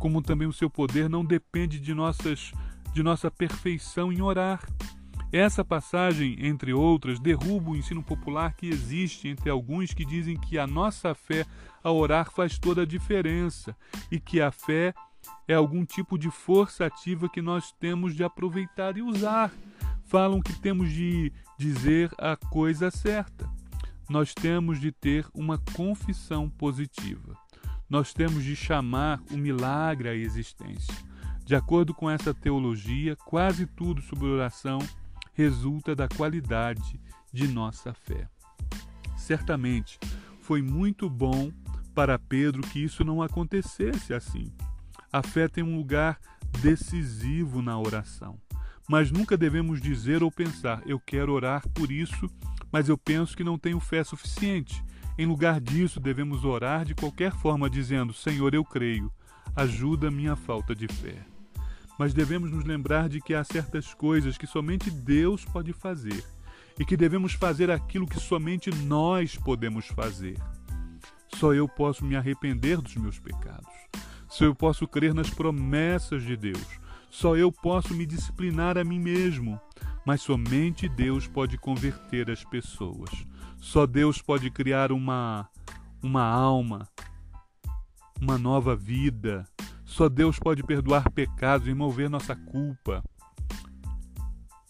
como 0.00 0.22
também 0.22 0.48
o 0.48 0.52
seu 0.52 0.70
poder 0.70 1.10
não 1.10 1.22
depende 1.22 1.78
de, 1.78 1.92
nossas, 1.92 2.52
de 2.94 3.02
nossa 3.02 3.30
perfeição 3.30 4.10
em 4.10 4.22
orar. 4.22 4.66
Essa 5.30 5.62
passagem, 5.62 6.36
entre 6.40 6.72
outras, 6.72 7.20
derruba 7.20 7.70
o 7.70 7.76
ensino 7.76 8.02
popular 8.02 8.54
que 8.54 8.66
existe 8.66 9.28
entre 9.28 9.50
alguns 9.50 9.92
que 9.92 10.04
dizem 10.04 10.36
que 10.36 10.58
a 10.58 10.66
nossa 10.66 11.14
fé 11.14 11.44
a 11.84 11.92
orar 11.92 12.32
faz 12.32 12.58
toda 12.58 12.82
a 12.82 12.86
diferença 12.86 13.76
e 14.10 14.18
que 14.18 14.40
a 14.40 14.50
fé 14.50 14.94
é 15.46 15.54
algum 15.54 15.84
tipo 15.84 16.18
de 16.18 16.30
força 16.30 16.86
ativa 16.86 17.28
que 17.28 17.42
nós 17.42 17.70
temos 17.78 18.16
de 18.16 18.24
aproveitar 18.24 18.96
e 18.96 19.02
usar. 19.02 19.52
Falam 20.06 20.40
que 20.40 20.58
temos 20.58 20.90
de 20.90 21.30
dizer 21.58 22.10
a 22.18 22.36
coisa 22.36 22.90
certa. 22.90 23.48
Nós 24.08 24.34
temos 24.34 24.80
de 24.80 24.90
ter 24.90 25.26
uma 25.34 25.58
confissão 25.76 26.48
positiva 26.48 27.36
nós 27.90 28.14
temos 28.14 28.44
de 28.44 28.54
chamar 28.54 29.20
o 29.32 29.36
milagre 29.36 30.08
à 30.08 30.14
existência. 30.14 30.94
De 31.44 31.56
acordo 31.56 31.92
com 31.92 32.08
essa 32.08 32.32
teologia, 32.32 33.16
quase 33.16 33.66
tudo 33.66 34.00
sobre 34.00 34.28
oração 34.28 34.78
resulta 35.34 35.96
da 35.96 36.06
qualidade 36.06 37.00
de 37.32 37.48
nossa 37.48 37.92
fé. 37.92 38.28
Certamente 39.16 39.98
foi 40.40 40.62
muito 40.62 41.10
bom 41.10 41.50
para 41.92 42.18
Pedro 42.18 42.62
que 42.62 42.78
isso 42.78 43.04
não 43.04 43.20
acontecesse 43.20 44.14
assim. 44.14 44.52
A 45.12 45.22
fé 45.22 45.48
tem 45.48 45.64
um 45.64 45.76
lugar 45.76 46.20
decisivo 46.60 47.60
na 47.60 47.78
oração. 47.78 48.38
Mas 48.88 49.10
nunca 49.10 49.36
devemos 49.36 49.80
dizer 49.80 50.22
ou 50.22 50.30
pensar, 50.30 50.82
eu 50.86 50.98
quero 51.00 51.32
orar 51.32 51.68
por 51.70 51.90
isso, 51.90 52.28
mas 52.70 52.88
eu 52.88 52.96
penso 52.96 53.36
que 53.36 53.44
não 53.44 53.58
tenho 53.58 53.80
fé 53.80 54.02
suficiente. 54.02 54.84
Em 55.20 55.26
lugar 55.26 55.60
disso, 55.60 56.00
devemos 56.00 56.46
orar 56.46 56.82
de 56.82 56.94
qualquer 56.94 57.30
forma, 57.30 57.68
dizendo: 57.68 58.10
Senhor, 58.10 58.54
eu 58.54 58.64
creio, 58.64 59.12
ajuda 59.54 60.10
minha 60.10 60.34
falta 60.34 60.74
de 60.74 60.88
fé. 60.88 61.26
Mas 61.98 62.14
devemos 62.14 62.50
nos 62.50 62.64
lembrar 62.64 63.06
de 63.06 63.20
que 63.20 63.34
há 63.34 63.44
certas 63.44 63.92
coisas 63.92 64.38
que 64.38 64.46
somente 64.46 64.90
Deus 64.90 65.44
pode 65.44 65.74
fazer 65.74 66.24
e 66.78 66.86
que 66.86 66.96
devemos 66.96 67.34
fazer 67.34 67.70
aquilo 67.70 68.06
que 68.06 68.18
somente 68.18 68.70
nós 68.86 69.36
podemos 69.36 69.88
fazer. 69.88 70.38
Só 71.34 71.52
eu 71.52 71.68
posso 71.68 72.02
me 72.02 72.16
arrepender 72.16 72.80
dos 72.80 72.96
meus 72.96 73.18
pecados. 73.18 73.68
Só 74.26 74.46
eu 74.46 74.54
posso 74.54 74.88
crer 74.88 75.12
nas 75.12 75.28
promessas 75.28 76.22
de 76.22 76.34
Deus. 76.34 76.80
Só 77.10 77.36
eu 77.36 77.52
posso 77.52 77.92
me 77.92 78.06
disciplinar 78.06 78.78
a 78.78 78.84
mim 78.84 78.98
mesmo. 78.98 79.60
Mas 80.04 80.22
somente 80.22 80.88
Deus 80.88 81.26
pode 81.26 81.58
converter 81.58 82.30
as 82.30 82.44
pessoas. 82.44 83.10
Só 83.58 83.86
Deus 83.86 84.22
pode 84.22 84.50
criar 84.50 84.90
uma, 84.90 85.48
uma 86.02 86.24
alma, 86.24 86.88
uma 88.20 88.38
nova 88.38 88.74
vida. 88.74 89.46
Só 89.84 90.08
Deus 90.08 90.38
pode 90.38 90.62
perdoar 90.62 91.10
pecados 91.10 91.68
e 91.68 91.74
mover 91.74 92.08
nossa 92.08 92.34
culpa. 92.34 93.02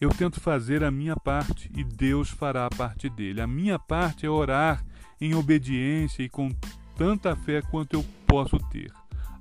Eu 0.01 0.09
tento 0.09 0.41
fazer 0.41 0.83
a 0.83 0.91
minha 0.91 1.15
parte 1.15 1.71
e 1.77 1.85
Deus 1.85 2.31
fará 2.31 2.67
a 2.67 2.71
parte 2.71 3.09
dele. 3.09 3.41
A 3.41 3.47
minha 3.47 3.79
parte 3.79 4.25
é 4.25 4.31
orar 4.31 4.83
em 5.21 5.35
obediência 5.35 6.23
e 6.23 6.29
com 6.29 6.51
tanta 6.97 7.37
fé 7.37 7.61
quanto 7.61 7.95
eu 7.95 8.05
posso 8.27 8.59
ter. 8.71 8.91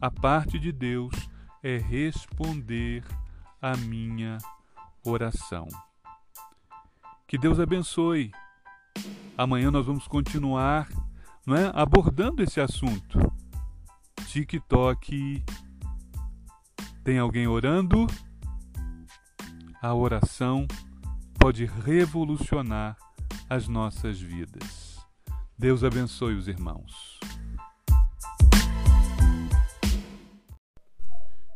A 0.01 0.12
parte 0.12 0.60
de 0.60 0.72
Deus 0.72 1.13
é 1.63 1.77
responder 1.77 3.03
a 3.62 3.75
minha 3.77 4.38
oração. 5.10 5.68
Que 7.28 7.38
Deus 7.38 7.60
abençoe. 7.60 8.32
Amanhã 9.38 9.72
nós 9.72 9.86
vamos 9.86 10.08
continuar 10.08 10.88
não 11.46 11.56
é, 11.56 11.72
abordando 11.74 12.44
esse 12.44 12.62
assunto. 12.62 13.20
TikTok. 14.28 15.44
Tem 17.04 17.18
alguém 17.18 17.48
orando? 17.48 18.06
A 19.82 19.94
oração 19.94 20.68
pode 21.39 21.66
revolucionar 21.66 22.98
as 23.50 23.68
nossas 23.68 24.20
vidas. 24.20 25.00
Deus 25.58 25.84
abençoe 25.84 26.36
os 26.36 26.48
irmãos. 26.48 27.09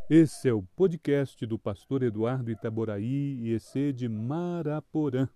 Esse 0.09 0.49
é 0.49 0.53
o 0.53 0.61
podcast 0.61 1.45
do 1.45 1.57
pastor 1.57 2.03
Eduardo 2.03 2.51
Itaboraí 2.51 3.39
e 3.39 3.53
EC 3.53 3.93
de 3.93 4.09
Maraporã 4.09 5.27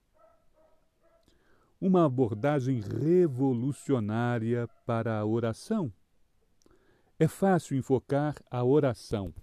uma 1.79 2.05
abordagem 2.05 2.81
revolucionária 2.81 4.67
para 4.86 5.17
a 5.17 5.25
oração. 5.25 5.93
É 7.19 7.27
fácil 7.27 7.77
enfocar 7.77 8.36
a 8.50 8.63
oração, 8.63 9.33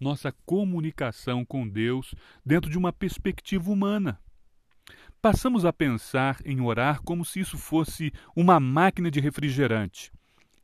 nossa 0.00 0.32
comunicação 0.46 1.44
com 1.44 1.68
Deus, 1.68 2.14
dentro 2.44 2.70
de 2.70 2.78
uma 2.78 2.92
perspectiva 2.92 3.70
humana. 3.70 4.20
Passamos 5.20 5.64
a 5.64 5.72
pensar 5.72 6.40
em 6.44 6.60
orar 6.60 7.02
como 7.02 7.24
se 7.24 7.40
isso 7.40 7.58
fosse 7.58 8.12
uma 8.34 8.60
máquina 8.60 9.10
de 9.10 9.20
refrigerante. 9.20 10.12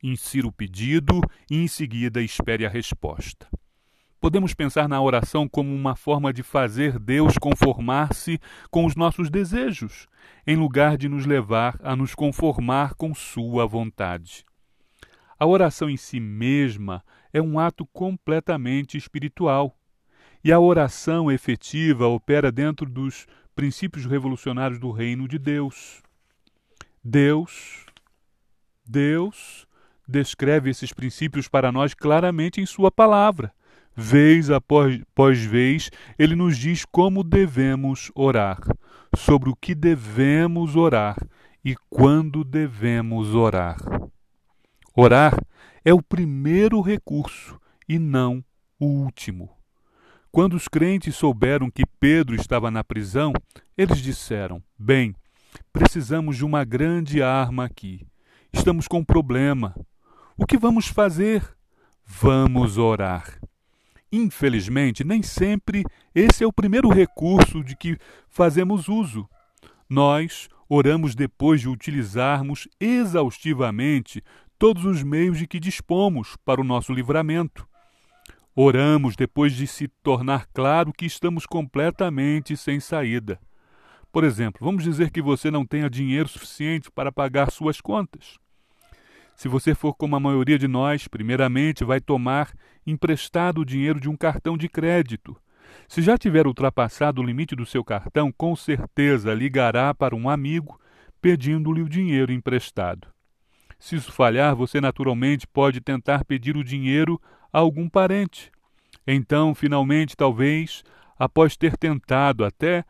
Insira 0.02 0.46
o 0.46 0.52
pedido 0.52 1.20
e 1.50 1.56
em 1.56 1.66
seguida 1.66 2.22
espere 2.22 2.64
a 2.64 2.68
resposta. 2.68 3.48
Podemos 4.24 4.54
pensar 4.54 4.88
na 4.88 4.98
oração 5.02 5.46
como 5.46 5.74
uma 5.74 5.94
forma 5.94 6.32
de 6.32 6.42
fazer 6.42 6.98
Deus 6.98 7.36
conformar-se 7.36 8.40
com 8.70 8.86
os 8.86 8.96
nossos 8.96 9.28
desejos, 9.28 10.08
em 10.46 10.56
lugar 10.56 10.96
de 10.96 11.10
nos 11.10 11.26
levar 11.26 11.78
a 11.82 11.94
nos 11.94 12.14
conformar 12.14 12.94
com 12.94 13.14
Sua 13.14 13.66
vontade. 13.66 14.46
A 15.38 15.44
oração 15.44 15.90
em 15.90 15.98
si 15.98 16.18
mesma 16.20 17.04
é 17.34 17.42
um 17.42 17.58
ato 17.58 17.84
completamente 17.84 18.96
espiritual. 18.96 19.76
E 20.42 20.50
a 20.50 20.58
oração 20.58 21.30
efetiva 21.30 22.06
opera 22.06 22.50
dentro 22.50 22.88
dos 22.88 23.26
princípios 23.54 24.06
revolucionários 24.06 24.80
do 24.80 24.90
reino 24.90 25.28
de 25.28 25.38
Deus. 25.38 26.02
Deus, 27.04 27.84
Deus 28.86 29.66
descreve 30.08 30.70
esses 30.70 30.94
princípios 30.94 31.46
para 31.46 31.70
nós 31.70 31.92
claramente 31.92 32.58
em 32.58 32.64
Sua 32.64 32.90
palavra. 32.90 33.52
Vez 33.96 34.50
após 34.50 35.40
vez, 35.40 35.90
ele 36.18 36.34
nos 36.34 36.58
diz 36.58 36.84
como 36.84 37.22
devemos 37.22 38.10
orar, 38.14 38.58
sobre 39.16 39.50
o 39.50 39.56
que 39.56 39.74
devemos 39.74 40.74
orar 40.74 41.16
e 41.64 41.76
quando 41.88 42.42
devemos 42.42 43.34
orar. 43.34 43.76
Orar 44.96 45.34
é 45.84 45.94
o 45.94 46.02
primeiro 46.02 46.80
recurso 46.80 47.58
e 47.88 47.98
não 47.98 48.44
o 48.78 48.86
último. 48.86 49.50
Quando 50.30 50.54
os 50.54 50.66
crentes 50.66 51.14
souberam 51.14 51.70
que 51.70 51.86
Pedro 51.86 52.34
estava 52.34 52.70
na 52.70 52.82
prisão, 52.82 53.32
eles 53.78 53.98
disseram: 53.98 54.60
Bem, 54.76 55.14
precisamos 55.72 56.36
de 56.36 56.44
uma 56.44 56.64
grande 56.64 57.22
arma 57.22 57.64
aqui. 57.64 58.04
Estamos 58.52 58.88
com 58.88 58.98
um 58.98 59.04
problema. 59.04 59.74
O 60.36 60.44
que 60.44 60.58
vamos 60.58 60.88
fazer? 60.88 61.56
Vamos 62.04 62.78
orar. 62.78 63.38
Infelizmente, 64.16 65.02
nem 65.02 65.24
sempre 65.24 65.82
esse 66.14 66.44
é 66.44 66.46
o 66.46 66.52
primeiro 66.52 66.88
recurso 66.88 67.64
de 67.64 67.74
que 67.74 67.98
fazemos 68.28 68.86
uso. 68.86 69.28
Nós 69.90 70.48
oramos 70.68 71.16
depois 71.16 71.60
de 71.60 71.68
utilizarmos 71.68 72.68
exaustivamente 72.78 74.22
todos 74.56 74.84
os 74.84 75.02
meios 75.02 75.36
de 75.36 75.48
que 75.48 75.58
dispomos 75.58 76.36
para 76.44 76.60
o 76.60 76.64
nosso 76.64 76.92
livramento. 76.92 77.66
Oramos 78.54 79.16
depois 79.16 79.52
de 79.52 79.66
se 79.66 79.88
tornar 79.88 80.46
claro 80.54 80.92
que 80.92 81.06
estamos 81.06 81.44
completamente 81.44 82.56
sem 82.56 82.78
saída. 82.78 83.40
Por 84.12 84.22
exemplo, 84.22 84.64
vamos 84.64 84.84
dizer 84.84 85.10
que 85.10 85.20
você 85.20 85.50
não 85.50 85.66
tenha 85.66 85.90
dinheiro 85.90 86.28
suficiente 86.28 86.88
para 86.88 87.10
pagar 87.10 87.50
suas 87.50 87.80
contas. 87.80 88.38
Se 89.34 89.48
você 89.48 89.74
for 89.74 89.94
como 89.94 90.16
a 90.16 90.20
maioria 90.20 90.58
de 90.58 90.68
nós, 90.68 91.08
primeiramente 91.08 91.84
vai 91.84 92.00
tomar 92.00 92.52
emprestado 92.86 93.60
o 93.60 93.64
dinheiro 93.64 93.98
de 93.98 94.08
um 94.08 94.16
cartão 94.16 94.56
de 94.56 94.68
crédito. 94.68 95.36
Se 95.88 96.00
já 96.02 96.16
tiver 96.16 96.46
ultrapassado 96.46 97.20
o 97.20 97.24
limite 97.24 97.56
do 97.56 97.66
seu 97.66 97.84
cartão, 97.84 98.32
com 98.32 98.54
certeza 98.54 99.34
ligará 99.34 99.92
para 99.92 100.14
um 100.14 100.28
amigo 100.28 100.78
pedindo-lhe 101.20 101.82
o 101.82 101.88
dinheiro 101.88 102.32
emprestado. 102.32 103.08
Se 103.78 103.96
isso 103.96 104.12
falhar, 104.12 104.54
você 104.54 104.80
naturalmente 104.80 105.46
pode 105.46 105.80
tentar 105.80 106.24
pedir 106.24 106.56
o 106.56 106.64
dinheiro 106.64 107.20
a 107.52 107.58
algum 107.58 107.88
parente. 107.88 108.50
Então, 109.06 109.54
finalmente, 109.54 110.16
talvez, 110.16 110.82
após 111.18 111.56
ter 111.56 111.76
tentado 111.76 112.44
até 112.44 112.84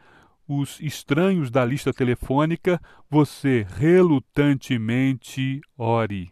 os 0.46 0.78
estranhos 0.80 1.50
da 1.50 1.64
lista 1.64 1.92
telefônica, 1.92 2.80
você 3.08 3.66
relutantemente 3.68 5.60
ore. 5.76 6.30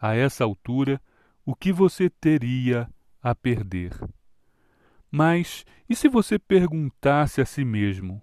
A 0.00 0.14
essa 0.14 0.44
altura, 0.44 1.00
o 1.44 1.54
que 1.54 1.72
você 1.72 2.08
teria 2.08 2.88
a 3.22 3.34
perder? 3.34 3.92
Mas 5.10 5.64
e 5.88 5.96
se 5.96 6.08
você 6.08 6.38
perguntasse 6.38 7.40
a 7.40 7.44
si 7.44 7.64
mesmo: 7.64 8.22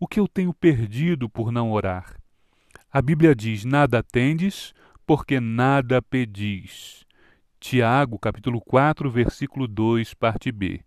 o 0.00 0.06
que 0.06 0.18
eu 0.18 0.26
tenho 0.26 0.52
perdido 0.52 1.28
por 1.28 1.52
não 1.52 1.70
orar? 1.70 2.16
A 2.90 3.00
Bíblia 3.00 3.34
diz: 3.34 3.64
nada 3.64 4.02
tendes, 4.02 4.74
porque 5.06 5.38
nada 5.38 6.02
pedis. 6.02 7.06
Tiago, 7.60 8.18
capítulo 8.18 8.60
4, 8.60 9.10
versículo 9.10 9.66
2, 9.66 10.14
parte 10.14 10.52
B. 10.52 10.80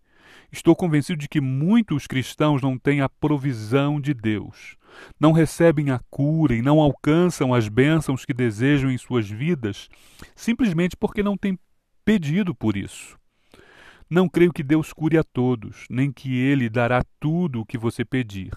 Estou 0.52 0.76
convencido 0.76 1.18
de 1.18 1.28
que 1.28 1.40
muitos 1.40 2.06
cristãos 2.06 2.60
não 2.60 2.78
têm 2.78 3.00
a 3.00 3.08
provisão 3.08 4.00
de 4.00 4.12
Deus, 4.12 4.76
não 5.18 5.32
recebem 5.32 5.90
a 5.90 5.98
cura 6.10 6.54
e 6.54 6.60
não 6.60 6.78
alcançam 6.78 7.54
as 7.54 7.68
bênçãos 7.68 8.24
que 8.24 8.34
desejam 8.34 8.90
em 8.90 8.98
suas 8.98 9.28
vidas, 9.28 9.88
simplesmente 10.36 10.96
porque 10.96 11.22
não 11.22 11.36
têm 11.36 11.58
pedido 12.04 12.54
por 12.54 12.76
isso. 12.76 13.18
Não 14.10 14.28
creio 14.28 14.52
que 14.52 14.62
Deus 14.62 14.92
cure 14.92 15.16
a 15.16 15.24
todos, 15.24 15.86
nem 15.88 16.12
que 16.12 16.36
Ele 16.36 16.68
dará 16.68 17.02
tudo 17.18 17.60
o 17.62 17.66
que 17.66 17.78
você 17.78 18.04
pedir 18.04 18.50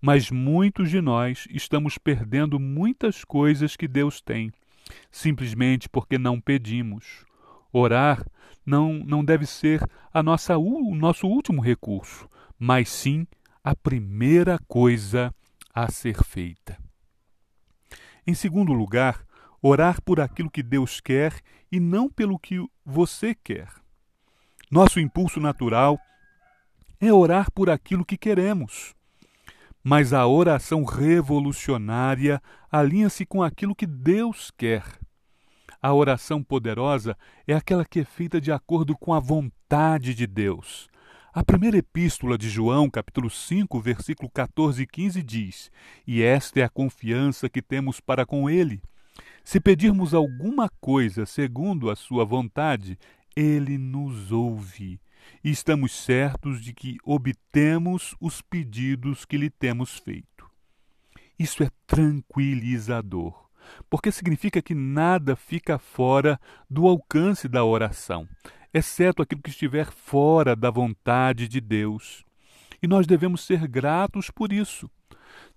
mas 0.00 0.30
muitos 0.30 0.90
de 0.90 1.00
nós 1.00 1.46
estamos 1.50 1.98
perdendo 1.98 2.58
muitas 2.58 3.24
coisas 3.24 3.76
que 3.76 3.86
Deus 3.86 4.20
tem, 4.20 4.50
simplesmente 5.10 5.88
porque 5.88 6.18
não 6.18 6.40
pedimos. 6.40 7.24
Orar 7.72 8.24
não, 8.64 8.94
não 8.94 9.24
deve 9.24 9.46
ser 9.46 9.82
a 10.12 10.22
nossa, 10.22 10.58
o 10.58 10.94
nosso 10.94 11.26
último 11.26 11.60
recurso, 11.60 12.28
mas 12.58 12.88
sim 12.88 13.26
a 13.64 13.74
primeira 13.74 14.58
coisa 14.68 15.34
a 15.74 15.90
ser 15.90 16.22
feita. 16.22 16.78
Em 18.26 18.34
segundo 18.34 18.72
lugar, 18.72 19.24
orar 19.60 20.00
por 20.02 20.20
aquilo 20.20 20.50
que 20.50 20.62
Deus 20.62 21.00
quer 21.00 21.40
e 21.70 21.80
não 21.80 22.08
pelo 22.08 22.38
que 22.38 22.64
você 22.84 23.34
quer. 23.34 23.68
Nosso 24.70 25.00
impulso 25.00 25.40
natural 25.40 25.98
é 27.00 27.12
orar 27.12 27.50
por 27.50 27.68
aquilo 27.68 28.04
que 28.04 28.16
queremos. 28.16 28.94
Mas 29.82 30.12
a 30.12 30.26
oração 30.26 30.84
revolucionária 30.84 32.40
alinha-se 32.70 33.26
com 33.26 33.42
aquilo 33.42 33.74
que 33.74 33.86
Deus 33.86 34.52
quer. 34.56 34.84
A 35.82 35.92
oração 35.92 36.44
poderosa 36.44 37.18
é 37.44 37.54
aquela 37.54 37.84
que 37.84 37.98
é 37.98 38.04
feita 38.04 38.40
de 38.40 38.52
acordo 38.52 38.96
com 38.96 39.12
a 39.12 39.18
vontade 39.18 40.14
de 40.14 40.28
Deus. 40.28 40.88
A 41.34 41.42
primeira 41.42 41.76
epístola 41.76 42.38
de 42.38 42.48
João, 42.48 42.88
capítulo 42.88 43.28
5, 43.28 43.80
versículo 43.80 44.30
14 44.30 44.80
e 44.80 44.86
15 44.86 45.22
diz: 45.24 45.72
E 46.06 46.22
esta 46.22 46.60
é 46.60 46.62
a 46.62 46.68
confiança 46.68 47.48
que 47.48 47.60
temos 47.60 47.98
para 47.98 48.24
com 48.24 48.48
Ele. 48.48 48.80
Se 49.42 49.58
pedirmos 49.58 50.14
alguma 50.14 50.68
coisa 50.80 51.26
segundo 51.26 51.90
a 51.90 51.96
Sua 51.96 52.24
vontade, 52.24 52.96
Ele 53.34 53.76
nos 53.76 54.30
ouve 54.30 55.00
e 55.42 55.50
estamos 55.50 55.90
certos 55.92 56.62
de 56.62 56.72
que 56.72 56.96
obtemos 57.04 58.14
os 58.20 58.40
pedidos 58.40 59.24
que 59.24 59.36
lhe 59.36 59.50
temos 59.50 59.98
feito. 59.98 60.48
Isso 61.36 61.64
é 61.64 61.70
tranquilizador, 61.88 63.41
porque 63.88 64.10
significa 64.12 64.62
que 64.62 64.74
nada 64.74 65.36
fica 65.36 65.78
fora 65.78 66.40
do 66.68 66.86
alcance 66.86 67.48
da 67.48 67.64
oração, 67.64 68.28
exceto 68.72 69.22
aquilo 69.22 69.42
que 69.42 69.50
estiver 69.50 69.90
fora 69.90 70.56
da 70.56 70.70
vontade 70.70 71.48
de 71.48 71.60
Deus. 71.60 72.24
E 72.82 72.86
nós 72.86 73.06
devemos 73.06 73.44
ser 73.44 73.66
gratos 73.68 74.30
por 74.30 74.52
isso. 74.52 74.90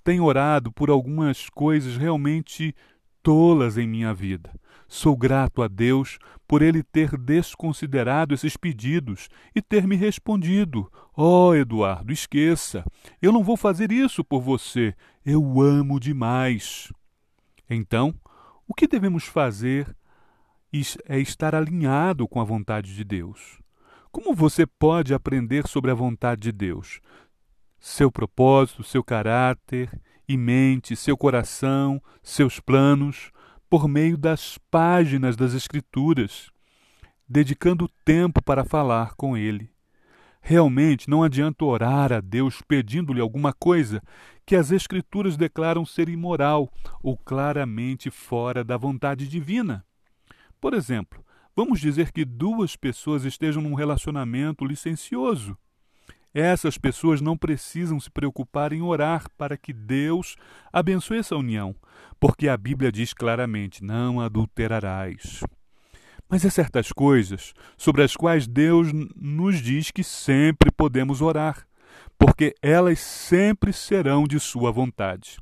Tenho 0.03 0.23
orado 0.23 0.71
por 0.71 0.89
algumas 0.89 1.49
coisas 1.49 1.97
realmente 1.97 2.75
tolas 3.23 3.75
em 3.75 3.87
minha 3.87 4.13
vida. 4.13 4.51
Sou 4.87 5.17
grato 5.17 5.63
a 5.63 5.67
Deus 5.67 6.19
por 6.47 6.61
ele 6.61 6.83
ter 6.83 7.17
desconsiderado 7.17 8.35
esses 8.35 8.55
pedidos 8.55 9.29
e 9.55 9.61
ter 9.61 9.87
me 9.87 9.95
respondido: 9.95 10.91
Oh, 11.17 11.55
Eduardo, 11.55 12.13
esqueça, 12.13 12.85
eu 13.19 13.31
não 13.31 13.43
vou 13.43 13.57
fazer 13.57 13.91
isso 13.91 14.23
por 14.23 14.41
você, 14.41 14.93
eu 15.25 15.59
amo 15.59 15.99
demais. 15.99 16.91
Então, 17.69 18.13
o 18.67 18.73
que 18.73 18.87
devemos 18.87 19.25
fazer 19.25 19.95
é 21.07 21.19
estar 21.19 21.55
alinhado 21.55 22.27
com 22.27 22.41
a 22.41 22.43
vontade 22.43 22.95
de 22.95 23.03
Deus. 23.03 23.59
Como 24.11 24.33
você 24.33 24.65
pode 24.65 25.13
aprender 25.13 25.67
sobre 25.67 25.91
a 25.91 25.93
vontade 25.93 26.41
de 26.41 26.51
Deus? 26.51 26.99
Seu 27.79 28.11
propósito, 28.11 28.83
seu 28.83 29.03
caráter 29.03 29.89
e 30.27 30.37
mente, 30.37 30.95
seu 30.95 31.17
coração, 31.17 32.01
seus 32.23 32.59
planos, 32.59 33.31
por 33.69 33.87
meio 33.87 34.17
das 34.17 34.57
páginas 34.69 35.35
das 35.35 35.53
Escrituras, 35.53 36.49
dedicando 37.27 37.89
tempo 38.03 38.41
para 38.41 38.63
falar 38.63 39.15
com 39.15 39.37
Ele. 39.37 39.74
Realmente 40.47 41.09
não 41.09 41.23
adianta 41.23 41.65
orar 41.65 42.13
a 42.13 42.21
Deus 42.21 42.61
pedindo-lhe 42.61 43.19
alguma 43.19 43.51
coisa 43.51 43.99
que 44.45 44.55
as 44.55 44.69
Escrituras 44.69 45.35
declaram 45.35 45.83
ser 45.83 46.07
imoral 46.07 46.71
ou 47.01 47.17
claramente 47.17 48.11
fora 48.11 48.63
da 48.63 48.77
vontade 48.77 49.27
divina. 49.27 49.83
Por 50.61 50.75
exemplo, 50.75 51.25
vamos 51.55 51.79
dizer 51.79 52.11
que 52.11 52.23
duas 52.23 52.75
pessoas 52.75 53.25
estejam 53.25 53.59
num 53.59 53.73
relacionamento 53.73 54.63
licencioso. 54.63 55.57
Essas 56.31 56.77
pessoas 56.77 57.21
não 57.21 57.35
precisam 57.35 57.99
se 57.99 58.11
preocupar 58.11 58.71
em 58.71 58.83
orar 58.83 59.25
para 59.35 59.57
que 59.57 59.73
Deus 59.73 60.35
abençoe 60.71 61.17
essa 61.17 61.35
união, 61.35 61.75
porque 62.19 62.47
a 62.47 62.55
Bíblia 62.55 62.91
diz 62.91 63.13
claramente: 63.13 63.83
não 63.83 64.21
adulterarás. 64.21 65.41
Mas 66.29 66.45
há 66.45 66.49
certas 66.49 66.91
coisas 66.91 67.53
sobre 67.77 68.03
as 68.03 68.15
quais 68.15 68.47
Deus 68.47 68.89
nos 69.15 69.61
diz 69.61 69.91
que 69.91 70.03
sempre 70.03 70.71
podemos 70.71 71.21
orar, 71.21 71.67
porque 72.17 72.55
elas 72.61 72.99
sempre 72.99 73.71
serão 73.71 74.25
de 74.25 74.39
Sua 74.39 74.71
vontade. 74.71 75.37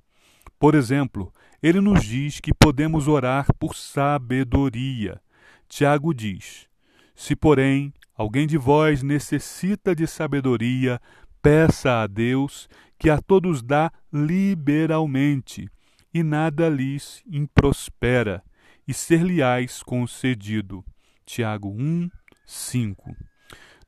Por 0.60 0.76
exemplo, 0.76 1.34
ele 1.62 1.80
nos 1.80 2.04
diz 2.04 2.40
que 2.40 2.54
podemos 2.54 3.08
orar 3.08 3.48
por 3.58 3.76
sabedoria. 3.76 5.22
Tiago 5.70 6.14
diz: 6.14 6.68
Se, 7.16 7.36
porém, 7.36 7.94
alguém 8.16 8.46
de 8.46 8.58
vós 8.58 9.02
necessita 9.02 9.96
de 9.96 10.06
sabedoria, 10.06 11.02
peça 11.42 12.02
a 12.02 12.08
Deus, 12.08 12.68
que 13.00 13.10
a 13.10 13.18
todos 13.18 13.62
dá 13.62 13.92
liberalmente, 14.12 15.70
e 16.14 16.22
nada 16.22 16.70
lhes 16.70 17.24
improspera, 17.26 18.44
e 18.88 18.94
ser-lhe-ás 18.94 19.84
concedido. 19.84 20.84
Tiago 21.26 21.70
1, 21.70 22.10
5. 22.46 23.16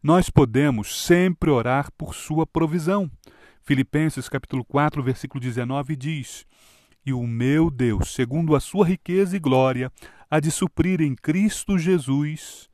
Nós 0.01 0.29
podemos 0.29 1.03
sempre 1.03 1.49
orar 1.49 1.91
por 1.97 2.13
sua 2.13 2.45
provisão. 2.45 3.09
Filipenses 3.63 4.29
capítulo 4.29 4.63
4, 4.63 5.01
versículo 5.01 5.41
19 5.41 5.95
diz: 5.95 6.45
e 7.05 7.13
o 7.13 7.27
meu 7.27 7.69
Deus, 7.69 8.13
segundo 8.13 8.55
a 8.55 8.59
sua 8.59 8.87
riqueza 8.87 9.37
e 9.37 9.39
glória, 9.39 9.91
há 10.29 10.39
de 10.39 10.49
suprir 10.49 11.01
em 11.01 11.13
Cristo 11.13 11.77
Jesus 11.77 12.67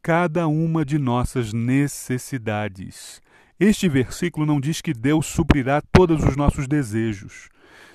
cada 0.00 0.46
uma 0.46 0.84
de 0.84 0.98
nossas 0.98 1.52
necessidades. 1.52 3.20
Este 3.58 3.88
versículo 3.88 4.46
não 4.46 4.60
diz 4.60 4.80
que 4.80 4.92
Deus 4.92 5.26
suprirá 5.26 5.82
todos 5.92 6.22
os 6.22 6.36
nossos 6.36 6.68
desejos. 6.68 7.48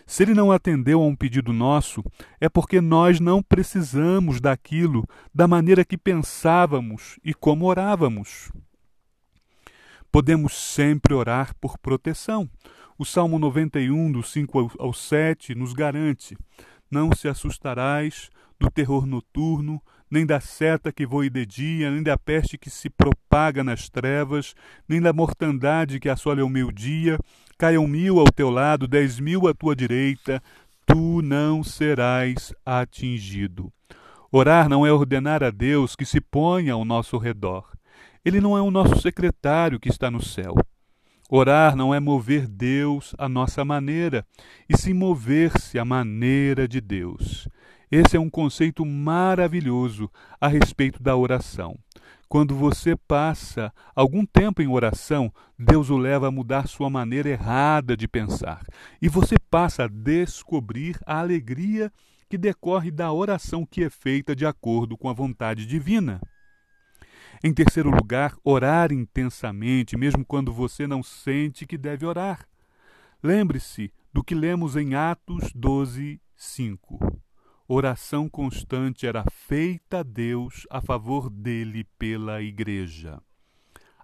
Se 0.08 0.24
ele 0.24 0.34
não 0.34 0.54
atendeu 0.54 1.02
a 1.02 1.06
um 1.06 1.14
pedido 1.14 1.52
nosso, 1.52 2.02
é 2.40 2.48
porque 2.48 2.80
nós 2.80 3.20
não 3.20 3.44
precisamos 3.44 4.40
daquilo 4.40 5.06
da 5.36 5.50
maneira 5.50 5.84
que 5.84 5.98
pensávamos 5.98 7.20
e 7.26 7.34
como 7.34 7.66
orávamos. 7.66 8.50
Podemos 10.10 10.54
sempre 10.54 11.14
orar 11.14 11.54
por 11.60 11.78
proteção. 11.78 12.50
O 12.98 13.04
Salmo 13.04 13.38
91, 13.38 14.10
do 14.14 14.24
5 14.24 14.76
ao 14.80 14.94
7, 14.94 15.54
nos 15.54 15.74
garante: 15.74 16.38
Não 16.90 17.12
se 17.14 17.28
assustarás 17.28 18.30
do 18.58 18.72
terror 18.72 19.06
noturno, 19.06 19.82
nem 20.10 20.26
da 20.26 20.40
seta 20.40 20.92
que 20.92 21.06
voe 21.06 21.30
de 21.30 21.46
dia, 21.46 21.92
nem 21.92 22.02
da 22.02 22.18
peste 22.18 22.58
que 22.58 22.70
se 22.70 22.90
propaga 22.90 23.62
nas 23.62 23.90
trevas, 23.90 24.56
nem 24.88 25.02
da 25.02 25.12
mortandade 25.12 26.00
que 26.00 26.08
assola 26.08 26.46
o 26.46 26.50
meio-dia. 26.50 27.20
Caiam 27.58 27.88
mil 27.88 28.20
ao 28.20 28.32
teu 28.32 28.52
lado, 28.52 28.88
dez 28.88 29.20
mil 29.20 29.48
à 29.48 29.54
tua 29.54 29.76
direita, 29.76 30.44
tu 30.86 31.24
não 31.24 31.64
serás 31.64 32.54
atingido. 32.64 33.74
Orar 34.32 34.70
não 34.70 34.86
é 34.86 34.92
ordenar 34.92 35.44
a 35.44 35.50
Deus 35.50 35.96
que 35.96 36.06
se 36.06 36.22
ponha 36.22 36.74
ao 36.74 36.86
nosso 36.86 37.18
redor. 37.18 37.66
Ele 38.24 38.40
não 38.40 38.56
é 38.56 38.62
o 38.62 38.70
nosso 38.70 39.02
secretário 39.02 39.80
que 39.80 39.90
está 39.90 40.12
no 40.12 40.24
céu. 40.24 40.54
Orar 41.30 41.76
não 41.76 41.96
é 41.96 42.00
mover 42.00 42.48
Deus 42.48 43.16
à 43.18 43.28
nossa 43.28 43.66
maneira, 43.66 44.24
e 44.70 44.78
sim 44.78 44.94
mover-se 44.94 45.80
à 45.80 45.84
maneira 45.84 46.68
de 46.68 46.80
Deus. 46.80 47.48
Esse 47.90 48.18
é 48.18 48.20
um 48.20 48.30
conceito 48.30 48.86
maravilhoso 48.86 50.12
a 50.40 50.48
respeito 50.48 51.02
da 51.02 51.16
oração. 51.16 51.76
Quando 52.30 52.54
você 52.54 52.94
passa 52.96 53.74
algum 53.96 54.26
tempo 54.26 54.62
em 54.62 54.68
oração, 54.68 55.34
Deus 55.58 55.90
o 55.90 55.98
leva 55.98 56.28
a 56.28 56.32
mudar 56.32 56.68
sua 56.68 56.90
maneira 56.90 57.30
errada 57.30 57.96
de 57.96 58.06
pensar. 58.06 58.66
E 59.02 59.08
você 59.08 59.36
passa 59.50 59.86
a 59.86 59.88
descobrir 59.88 61.00
a 61.06 61.20
alegria 61.20 61.92
que 62.30 62.38
decorre 62.38 62.92
da 62.92 63.14
oração 63.14 63.66
que 63.66 63.82
é 63.84 63.90
feita 63.90 64.36
de 64.36 64.46
acordo 64.46 64.98
com 64.98 65.10
a 65.10 65.14
vontade 65.14 65.66
divina. 65.66 66.20
Em 67.42 67.54
terceiro 67.54 67.90
lugar, 67.90 68.36
orar 68.44 68.92
intensamente, 68.92 69.96
mesmo 69.96 70.26
quando 70.26 70.52
você 70.52 70.86
não 70.86 71.02
sente 71.02 71.66
que 71.66 71.78
deve 71.78 72.06
orar. 72.06 72.46
Lembre-se 73.24 73.90
do 74.12 74.22
que 74.22 74.36
lemos 74.36 74.76
em 74.76 74.96
Atos 74.96 75.54
12, 75.56 76.20
5. 76.36 77.27
Oração 77.70 78.30
constante 78.30 79.06
era 79.06 79.26
feita 79.30 80.00
a 80.00 80.04
Deus 80.04 80.66
a 80.70 80.80
favor 80.80 81.30
dele 81.30 81.84
pela 82.00 82.42
igreja. 82.42 83.22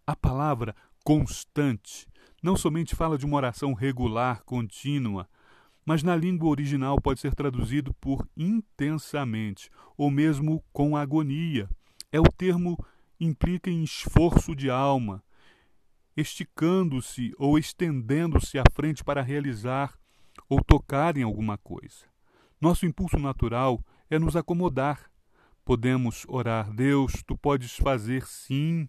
A 0.06 0.14
palavra 0.18 0.76
constante 1.02 2.06
não 2.44 2.58
somente 2.58 2.94
fala 2.94 3.18
de 3.18 3.26
uma 3.26 3.38
oração 3.38 3.74
regular, 3.74 4.44
contínua, 4.44 5.30
mas 5.86 6.04
na 6.04 6.14
língua 6.14 6.50
original 6.50 7.00
pode 7.00 7.22
ser 7.22 7.34
traduzido 7.36 7.94
por 7.94 8.28
intensamente 8.36 9.70
ou 9.96 10.12
mesmo 10.12 10.62
com 10.74 10.98
agonia. 10.98 11.70
É 12.12 12.20
o 12.20 12.24
termo 12.24 12.78
implica 13.18 13.70
em 13.70 13.82
esforço 13.82 14.54
de 14.54 14.70
alma, 14.70 15.24
esticando-se 16.18 17.34
ou 17.38 17.58
estendendo-se 17.58 18.60
à 18.60 18.64
frente 18.74 19.06
para 19.06 19.22
realizar 19.22 19.98
ou 20.50 20.62
tocar 20.62 21.16
em 21.16 21.24
alguma 21.24 21.58
coisa. 21.58 22.13
Nosso 22.64 22.86
impulso 22.86 23.20
natural 23.20 23.84
é 24.10 24.18
nos 24.18 24.38
acomodar. 24.38 25.12
Podemos 25.66 26.24
orar, 26.30 26.74
Deus, 26.74 27.22
tu 27.28 27.38
podes 27.38 27.76
fazer 27.76 28.26
sim. 28.26 28.88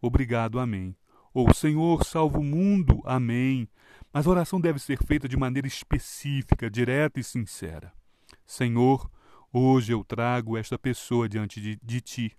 Obrigado, 0.00 0.60
amém. 0.60 0.94
Ou 1.34 1.52
Senhor, 1.52 2.04
salva 2.04 2.38
o 2.38 2.44
mundo, 2.44 3.02
amém. 3.04 3.68
Mas 4.12 4.28
a 4.28 4.30
oração 4.30 4.60
deve 4.60 4.78
ser 4.78 5.04
feita 5.04 5.28
de 5.28 5.36
maneira 5.36 5.66
específica, 5.66 6.70
direta 6.70 7.18
e 7.18 7.24
sincera. 7.24 7.92
Senhor, 8.46 9.10
hoje 9.52 9.92
eu 9.92 10.04
trago 10.04 10.56
esta 10.56 10.78
pessoa 10.78 11.28
diante 11.28 11.60
de, 11.60 11.80
de 11.82 12.00
ti. 12.00 12.36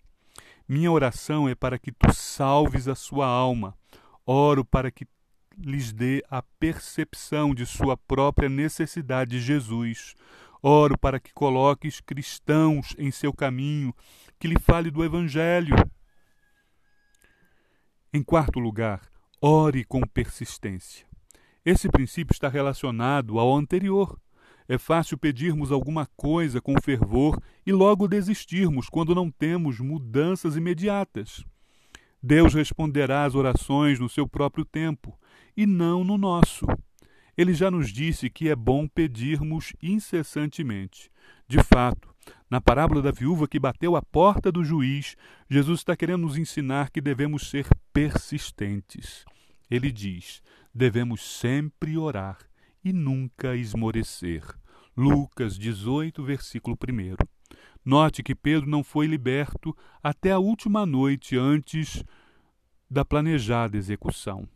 Minha 0.65 0.89
oração 0.89 1.49
é 1.49 1.53
para 1.53 1.77
que 1.77 1.91
tu 1.91 2.13
salves 2.13 2.87
a 2.87 2.95
sua 2.95 3.27
alma. 3.27 3.77
Oro 4.25 4.63
para 4.63 4.89
que 4.89 5.05
lhes 5.57 5.91
dê 5.91 6.23
a 6.29 6.41
percepção 6.41 7.53
de 7.53 7.65
sua 7.65 7.95
própria 7.95 8.49
necessidade 8.49 9.31
de 9.31 9.41
Jesus. 9.41 10.15
Oro 10.61 10.97
para 10.97 11.19
que 11.19 11.33
coloques 11.33 11.99
cristãos 11.99 12.95
em 12.97 13.11
seu 13.11 13.33
caminho, 13.33 13.93
que 14.39 14.47
lhe 14.47 14.59
fale 14.59 14.89
do 14.89 15.03
Evangelho. 15.03 15.75
Em 18.13 18.23
quarto 18.23 18.59
lugar, 18.59 19.01
ore 19.41 19.83
com 19.83 20.01
persistência. 20.01 21.05
Esse 21.65 21.89
princípio 21.89 22.33
está 22.33 22.47
relacionado 22.47 23.39
ao 23.39 23.53
anterior. 23.53 24.19
É 24.67 24.77
fácil 24.77 25.17
pedirmos 25.17 25.71
alguma 25.71 26.05
coisa 26.15 26.61
com 26.61 26.79
fervor 26.81 27.41
e 27.65 27.71
logo 27.73 28.07
desistirmos 28.07 28.87
quando 28.87 29.13
não 29.13 29.29
temos 29.29 29.79
mudanças 29.79 30.55
imediatas. 30.55 31.43
Deus 32.21 32.53
responderá 32.53 33.25
às 33.25 33.35
orações 33.35 33.99
no 33.99 34.07
seu 34.07 34.25
próprio 34.25 34.63
tempo 34.63 35.17
e 35.55 35.65
não 35.65 36.03
no 36.03 36.17
nosso. 36.17 36.65
Ele 37.37 37.53
já 37.53 37.71
nos 37.71 37.91
disse 37.91 38.29
que 38.29 38.49
é 38.49 38.55
bom 38.55 38.87
pedirmos 38.87 39.73
incessantemente. 39.81 41.11
De 41.47 41.61
fato, 41.63 42.13
na 42.49 42.61
parábola 42.61 43.01
da 43.01 43.11
viúva 43.11 43.47
que 43.47 43.59
bateu 43.59 43.95
à 43.95 44.01
porta 44.01 44.51
do 44.51 44.63
juiz, 44.63 45.15
Jesus 45.49 45.79
está 45.79 45.95
querendo 45.95 46.21
nos 46.21 46.37
ensinar 46.37 46.91
que 46.91 47.01
devemos 47.01 47.49
ser 47.49 47.67
persistentes. 47.91 49.25
Ele 49.69 49.91
diz: 49.91 50.41
devemos 50.73 51.21
sempre 51.23 51.97
orar 51.97 52.37
e 52.83 52.93
nunca 52.93 53.55
esmorecer. 53.55 54.43
Lucas 54.95 55.57
18, 55.57 56.23
versículo 56.23 56.77
1. 56.77 57.15
Note 57.83 58.21
que 58.21 58.35
Pedro 58.35 58.69
não 58.69 58.83
foi 58.83 59.07
liberto 59.07 59.75
até 60.01 60.31
a 60.31 60.39
última 60.39 60.85
noite 60.85 61.35
antes 61.35 62.03
da 62.89 63.03
planejada 63.03 63.75
execução. 63.75 64.47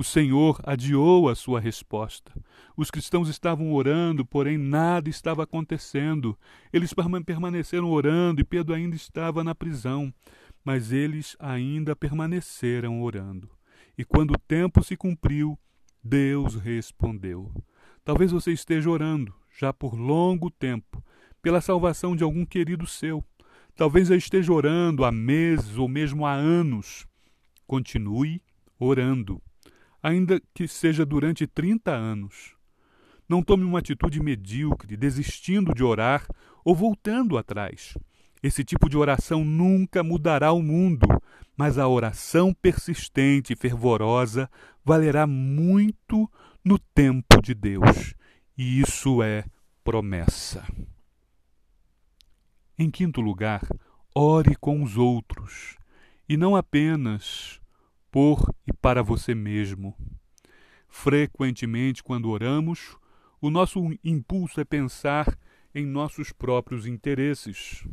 O 0.00 0.02
Senhor 0.02 0.58
adiou 0.64 1.28
a 1.28 1.34
sua 1.34 1.60
resposta. 1.60 2.32
Os 2.74 2.90
cristãos 2.90 3.28
estavam 3.28 3.74
orando, 3.74 4.24
porém 4.24 4.56
nada 4.56 5.10
estava 5.10 5.42
acontecendo. 5.42 6.38
Eles 6.72 6.94
permaneceram 7.26 7.90
orando 7.90 8.40
e 8.40 8.44
Pedro 8.44 8.74
ainda 8.74 8.96
estava 8.96 9.44
na 9.44 9.54
prisão, 9.54 10.10
mas 10.64 10.90
eles 10.90 11.36
ainda 11.38 11.94
permaneceram 11.94 13.02
orando. 13.02 13.50
E 13.98 14.02
quando 14.02 14.30
o 14.30 14.38
tempo 14.38 14.82
se 14.82 14.96
cumpriu, 14.96 15.58
Deus 16.02 16.54
respondeu. 16.54 17.52
Talvez 18.02 18.32
você 18.32 18.52
esteja 18.52 18.88
orando, 18.88 19.34
já 19.54 19.70
por 19.70 19.94
longo 19.94 20.50
tempo, 20.50 21.04
pela 21.42 21.60
salvação 21.60 22.16
de 22.16 22.24
algum 22.24 22.46
querido 22.46 22.86
seu. 22.86 23.22
Talvez 23.76 24.08
já 24.08 24.16
esteja 24.16 24.50
orando 24.50 25.04
há 25.04 25.12
meses 25.12 25.76
ou 25.76 25.86
mesmo 25.86 26.24
há 26.24 26.32
anos. 26.32 27.06
Continue 27.66 28.40
orando, 28.78 29.42
ainda 30.02 30.40
que 30.54 30.66
seja 30.66 31.04
durante 31.04 31.46
30 31.46 31.90
anos. 31.90 32.54
Não 33.28 33.42
tome 33.42 33.64
uma 33.64 33.78
atitude 33.78 34.20
medíocre, 34.20 34.96
desistindo 34.96 35.72
de 35.74 35.84
orar 35.84 36.26
ou 36.64 36.74
voltando 36.74 37.38
atrás. 37.38 37.96
Esse 38.42 38.64
tipo 38.64 38.88
de 38.88 38.96
oração 38.96 39.44
nunca 39.44 40.02
mudará 40.02 40.52
o 40.52 40.62
mundo, 40.62 41.06
mas 41.56 41.78
a 41.78 41.86
oração 41.86 42.54
persistente 42.54 43.52
e 43.52 43.56
fervorosa 43.56 44.50
valerá 44.84 45.26
muito 45.26 46.30
no 46.64 46.78
tempo 46.78 47.40
de 47.42 47.54
Deus. 47.54 48.14
E 48.56 48.80
isso 48.80 49.22
é 49.22 49.44
promessa. 49.84 50.66
Em 52.78 52.90
quinto 52.90 53.20
lugar, 53.20 53.60
ore 54.14 54.56
com 54.56 54.82
os 54.82 54.96
outros 54.96 55.76
e 56.28 56.36
não 56.36 56.56
apenas 56.56 57.59
por 58.10 58.54
e 58.66 58.72
para 58.72 59.02
você 59.02 59.34
mesmo. 59.34 59.94
Frequentemente, 60.88 62.02
quando 62.02 62.28
oramos, 62.30 62.96
o 63.40 63.50
nosso 63.50 63.80
impulso 64.04 64.60
é 64.60 64.64
pensar 64.64 65.38
em 65.74 65.86
nossos 65.86 66.32
próprios 66.32 66.86
interesses. 66.86 67.84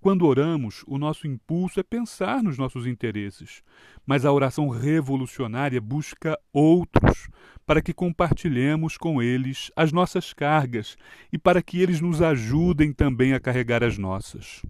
Quando 0.00 0.26
oramos, 0.26 0.84
o 0.86 0.98
nosso 0.98 1.26
impulso 1.26 1.80
é 1.80 1.82
pensar 1.82 2.42
nos 2.42 2.58
nossos 2.58 2.86
interesses, 2.86 3.62
mas 4.04 4.26
a 4.26 4.32
oração 4.32 4.68
revolucionária 4.68 5.80
busca 5.80 6.38
outros 6.52 7.28
para 7.64 7.80
que 7.80 7.94
compartilhemos 7.94 8.98
com 8.98 9.22
eles 9.22 9.70
as 9.74 9.92
nossas 9.92 10.34
cargas 10.34 10.98
e 11.32 11.38
para 11.38 11.62
que 11.62 11.80
eles 11.80 12.02
nos 12.02 12.20
ajudem 12.20 12.92
também 12.92 13.32
a 13.32 13.40
carregar 13.40 13.82
as 13.82 13.96
nossas. 13.96 14.62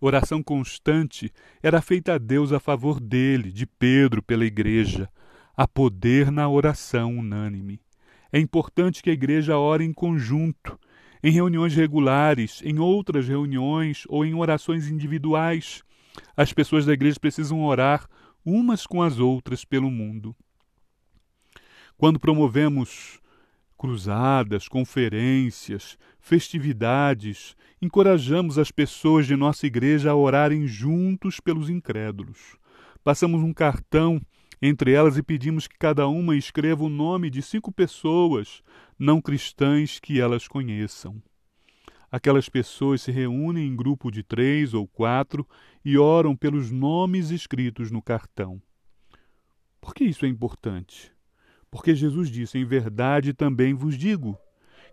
Oração 0.00 0.42
constante 0.42 1.32
era 1.62 1.80
feita 1.80 2.14
a 2.14 2.18
Deus 2.18 2.52
a 2.52 2.60
favor 2.60 3.00
dele, 3.00 3.50
de 3.50 3.66
Pedro, 3.66 4.22
pela 4.22 4.44
igreja. 4.44 5.08
Há 5.56 5.66
poder 5.66 6.30
na 6.30 6.48
oração 6.48 7.16
unânime. 7.18 7.80
É 8.32 8.38
importante 8.38 9.02
que 9.02 9.10
a 9.10 9.12
igreja 9.12 9.56
ore 9.56 9.84
em 9.84 9.92
conjunto, 9.92 10.78
em 11.22 11.30
reuniões 11.30 11.74
regulares, 11.74 12.60
em 12.64 12.78
outras 12.78 13.28
reuniões 13.28 14.04
ou 14.08 14.24
em 14.24 14.34
orações 14.34 14.88
individuais. 14.88 15.82
As 16.36 16.52
pessoas 16.52 16.84
da 16.84 16.92
igreja 16.92 17.18
precisam 17.20 17.64
orar 17.64 18.08
umas 18.44 18.86
com 18.86 19.02
as 19.02 19.18
outras 19.18 19.64
pelo 19.64 19.90
mundo. 19.90 20.34
Quando 21.96 22.18
promovemos 22.18 23.20
cruzadas, 23.76 24.68
conferências, 24.68 25.98
festividades, 26.18 27.56
encorajamos 27.80 28.58
as 28.58 28.70
pessoas 28.70 29.26
de 29.26 29.36
nossa 29.36 29.66
igreja 29.66 30.10
a 30.10 30.14
orarem 30.14 30.66
juntos 30.66 31.40
pelos 31.40 31.68
incrédulos. 31.68 32.56
Passamos 33.02 33.42
um 33.42 33.52
cartão 33.52 34.20
entre 34.62 34.92
elas 34.92 35.18
e 35.18 35.22
pedimos 35.22 35.66
que 35.66 35.76
cada 35.78 36.08
uma 36.08 36.36
escreva 36.36 36.84
o 36.84 36.88
nome 36.88 37.28
de 37.28 37.42
cinco 37.42 37.70
pessoas 37.70 38.62
não 38.98 39.20
cristãs 39.20 39.98
que 39.98 40.20
elas 40.20 40.48
conheçam. 40.48 41.22
Aquelas 42.10 42.48
pessoas 42.48 43.02
se 43.02 43.10
reúnem 43.10 43.66
em 43.66 43.76
grupo 43.76 44.10
de 44.10 44.22
três 44.22 44.72
ou 44.72 44.86
quatro 44.86 45.46
e 45.84 45.98
oram 45.98 46.36
pelos 46.36 46.70
nomes 46.70 47.30
escritos 47.30 47.90
no 47.90 48.00
cartão. 48.00 48.62
Por 49.80 49.92
que 49.92 50.04
isso 50.04 50.24
é 50.24 50.28
importante? 50.28 51.13
Porque 51.74 51.92
Jesus 51.92 52.30
disse: 52.30 52.56
Em 52.56 52.64
verdade 52.64 53.34
também 53.34 53.74
vos 53.74 53.98
digo, 53.98 54.38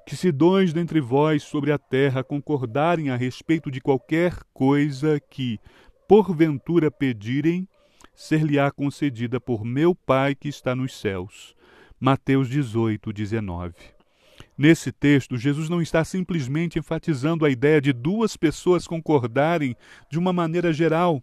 que 0.04 0.16
se 0.16 0.32
dois 0.32 0.74
dentre 0.74 1.00
vós 1.00 1.44
sobre 1.44 1.72
a 1.72 1.78
terra 1.78 2.24
concordarem 2.24 3.12
a 3.12 3.16
respeito 3.16 3.70
de 3.70 3.80
qualquer 3.80 4.40
coisa 4.52 5.20
que, 5.20 5.60
porventura, 6.08 6.90
pedirem, 6.90 7.68
ser-lhe-á 8.16 8.72
concedida 8.72 9.40
por 9.40 9.64
meu 9.64 9.94
Pai 9.94 10.34
que 10.34 10.50
está 10.50 10.76
nos 10.76 11.00
céus. 11.00 11.56
Mateus 12.00 12.50
18, 12.50 13.14
19. 13.14 13.76
Nesse 14.58 14.92
texto, 14.92 15.38
Jesus 15.38 15.70
não 15.70 15.84
está 15.84 16.04
simplesmente 16.04 16.80
enfatizando 16.80 17.46
a 17.46 17.52
ideia 17.52 17.80
de 17.80 17.94
duas 17.94 18.36
pessoas 18.36 18.88
concordarem 18.88 19.76
de 20.10 20.18
uma 20.18 20.34
maneira 20.34 20.74
geral. 20.74 21.22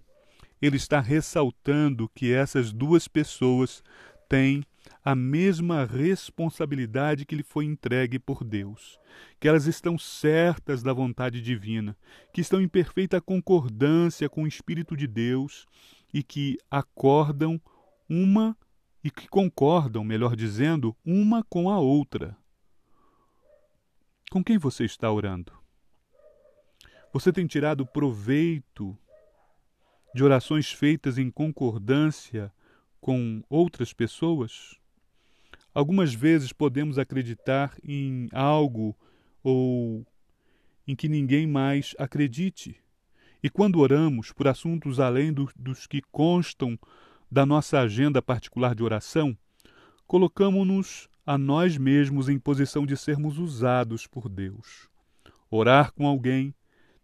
Ele 0.62 0.76
está 0.76 1.00
ressaltando 1.00 2.08
que 2.14 2.32
essas 2.32 2.72
duas 2.72 3.08
pessoas 3.08 3.82
têm 4.28 4.62
a 5.04 5.14
mesma 5.14 5.84
responsabilidade 5.84 7.24
que 7.24 7.34
lhe 7.34 7.42
foi 7.42 7.64
entregue 7.64 8.18
por 8.18 8.44
Deus, 8.44 8.98
que 9.40 9.48
elas 9.48 9.66
estão 9.66 9.98
certas 9.98 10.82
da 10.82 10.92
vontade 10.92 11.40
divina, 11.40 11.96
que 12.32 12.40
estão 12.40 12.60
em 12.60 12.68
perfeita 12.68 13.20
concordância 13.20 14.28
com 14.28 14.42
o 14.42 14.46
Espírito 14.46 14.96
de 14.96 15.06
Deus 15.06 15.66
e 16.12 16.22
que 16.22 16.58
acordam 16.70 17.60
uma 18.08 18.56
e 19.02 19.10
que 19.10 19.28
concordam, 19.28 20.02
melhor 20.04 20.34
dizendo, 20.34 20.96
uma 21.04 21.44
com 21.44 21.70
a 21.70 21.78
outra. 21.78 22.36
Com 24.30 24.42
quem 24.42 24.58
você 24.58 24.84
está 24.84 25.10
orando? 25.10 25.52
Você 27.12 27.32
tem 27.32 27.46
tirado 27.46 27.86
proveito 27.86 28.98
de 30.14 30.22
orações 30.22 30.70
feitas 30.70 31.16
em 31.16 31.30
concordância 31.30 32.52
com 33.00 33.42
outras 33.48 33.92
pessoas? 33.92 34.77
Algumas 35.74 36.14
vezes 36.14 36.52
podemos 36.52 36.98
acreditar 36.98 37.76
em 37.84 38.28
algo 38.32 38.96
ou 39.42 40.06
em 40.86 40.96
que 40.96 41.08
ninguém 41.08 41.46
mais 41.46 41.94
acredite. 41.98 42.76
E 43.42 43.48
quando 43.48 43.78
oramos 43.78 44.32
por 44.32 44.48
assuntos 44.48 44.98
além 44.98 45.32
do, 45.32 45.48
dos 45.54 45.86
que 45.86 46.02
constam 46.10 46.78
da 47.30 47.44
nossa 47.44 47.78
agenda 47.78 48.22
particular 48.22 48.74
de 48.74 48.82
oração, 48.82 49.36
colocamos-nos 50.06 51.08
a 51.24 51.36
nós 51.36 51.76
mesmos 51.76 52.28
em 52.28 52.38
posição 52.38 52.86
de 52.86 52.96
sermos 52.96 53.38
usados 53.38 54.06
por 54.06 54.28
Deus. 54.28 54.88
Orar 55.50 55.92
com 55.92 56.06
alguém 56.06 56.54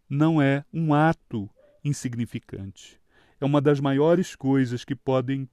não 0.09 0.41
é 0.41 0.65
um 0.73 0.93
ato 0.93 1.49
insignificante. 1.83 2.99
É 3.39 3.45
uma 3.45 3.61
das 3.61 3.79
maiores 3.79 4.35
coisas 4.35 4.83
que 4.83 4.95
podem 4.95 5.47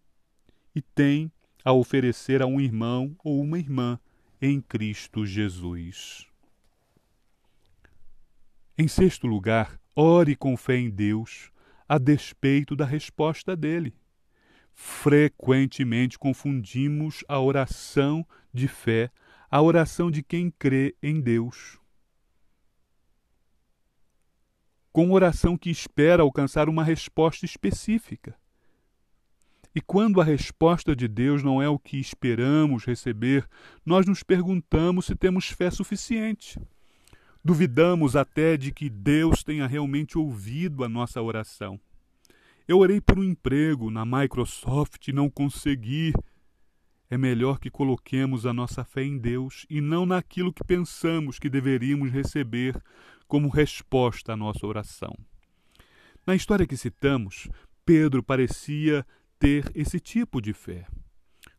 e 0.74 0.80
têm 0.80 1.30
a 1.64 1.72
oferecer 1.72 2.42
a 2.42 2.46
um 2.46 2.60
irmão 2.60 3.16
ou 3.22 3.40
uma 3.40 3.58
irmã 3.58 3.98
em 4.40 4.60
Cristo 4.60 5.24
Jesus. 5.24 6.26
Em 8.76 8.88
sexto 8.88 9.26
lugar, 9.26 9.78
Ore 9.94 10.34
com 10.34 10.56
fé 10.56 10.76
em 10.76 10.88
Deus, 10.88 11.52
a 11.86 11.98
despeito 11.98 12.74
da 12.74 12.86
resposta 12.86 13.54
dele. 13.54 13.94
Frequentemente 14.72 16.18
confundimos 16.18 17.22
a 17.28 17.38
oração 17.38 18.26
de 18.52 18.66
fé, 18.68 19.10
a 19.50 19.60
oração 19.60 20.10
de 20.10 20.22
quem 20.22 20.50
crê 20.50 20.96
em 21.02 21.20
Deus, 21.20 21.78
com 24.90 25.12
oração 25.12 25.58
que 25.58 25.70
espera 25.70 26.22
alcançar 26.22 26.70
uma 26.70 26.82
resposta 26.82 27.44
específica. 27.44 28.34
E 29.74 29.80
quando 29.80 30.20
a 30.20 30.24
resposta 30.24 30.94
de 30.94 31.08
Deus 31.08 31.42
não 31.42 31.62
é 31.62 31.68
o 31.68 31.78
que 31.78 31.98
esperamos 31.98 32.84
receber, 32.84 33.48
nós 33.84 34.06
nos 34.06 34.22
perguntamos 34.22 35.06
se 35.06 35.16
temos 35.16 35.48
fé 35.48 35.70
suficiente. 35.70 36.60
Duvidamos 37.42 38.14
até 38.14 38.56
de 38.56 38.70
que 38.70 38.90
Deus 38.90 39.42
tenha 39.42 39.66
realmente 39.66 40.18
ouvido 40.18 40.84
a 40.84 40.88
nossa 40.88 41.22
oração. 41.22 41.80
Eu 42.68 42.78
orei 42.78 43.00
por 43.00 43.18
um 43.18 43.24
emprego 43.24 43.90
na 43.90 44.04
Microsoft 44.04 45.08
e 45.08 45.12
não 45.12 45.28
consegui. 45.28 46.12
É 47.10 47.18
melhor 47.18 47.58
que 47.58 47.70
coloquemos 47.70 48.46
a 48.46 48.52
nossa 48.52 48.84
fé 48.84 49.02
em 49.02 49.18
Deus 49.18 49.66
e 49.68 49.80
não 49.80 50.06
naquilo 50.06 50.52
que 50.52 50.62
pensamos 50.62 51.38
que 51.38 51.50
deveríamos 51.50 52.10
receber 52.10 52.80
como 53.26 53.48
resposta 53.48 54.34
à 54.34 54.36
nossa 54.36 54.66
oração. 54.66 55.12
Na 56.26 56.36
história 56.36 56.66
que 56.66 56.76
citamos, 56.76 57.48
Pedro 57.84 58.22
parecia 58.22 59.04
ter 59.42 59.68
esse 59.74 59.98
tipo 59.98 60.40
de 60.40 60.52
fé. 60.52 60.86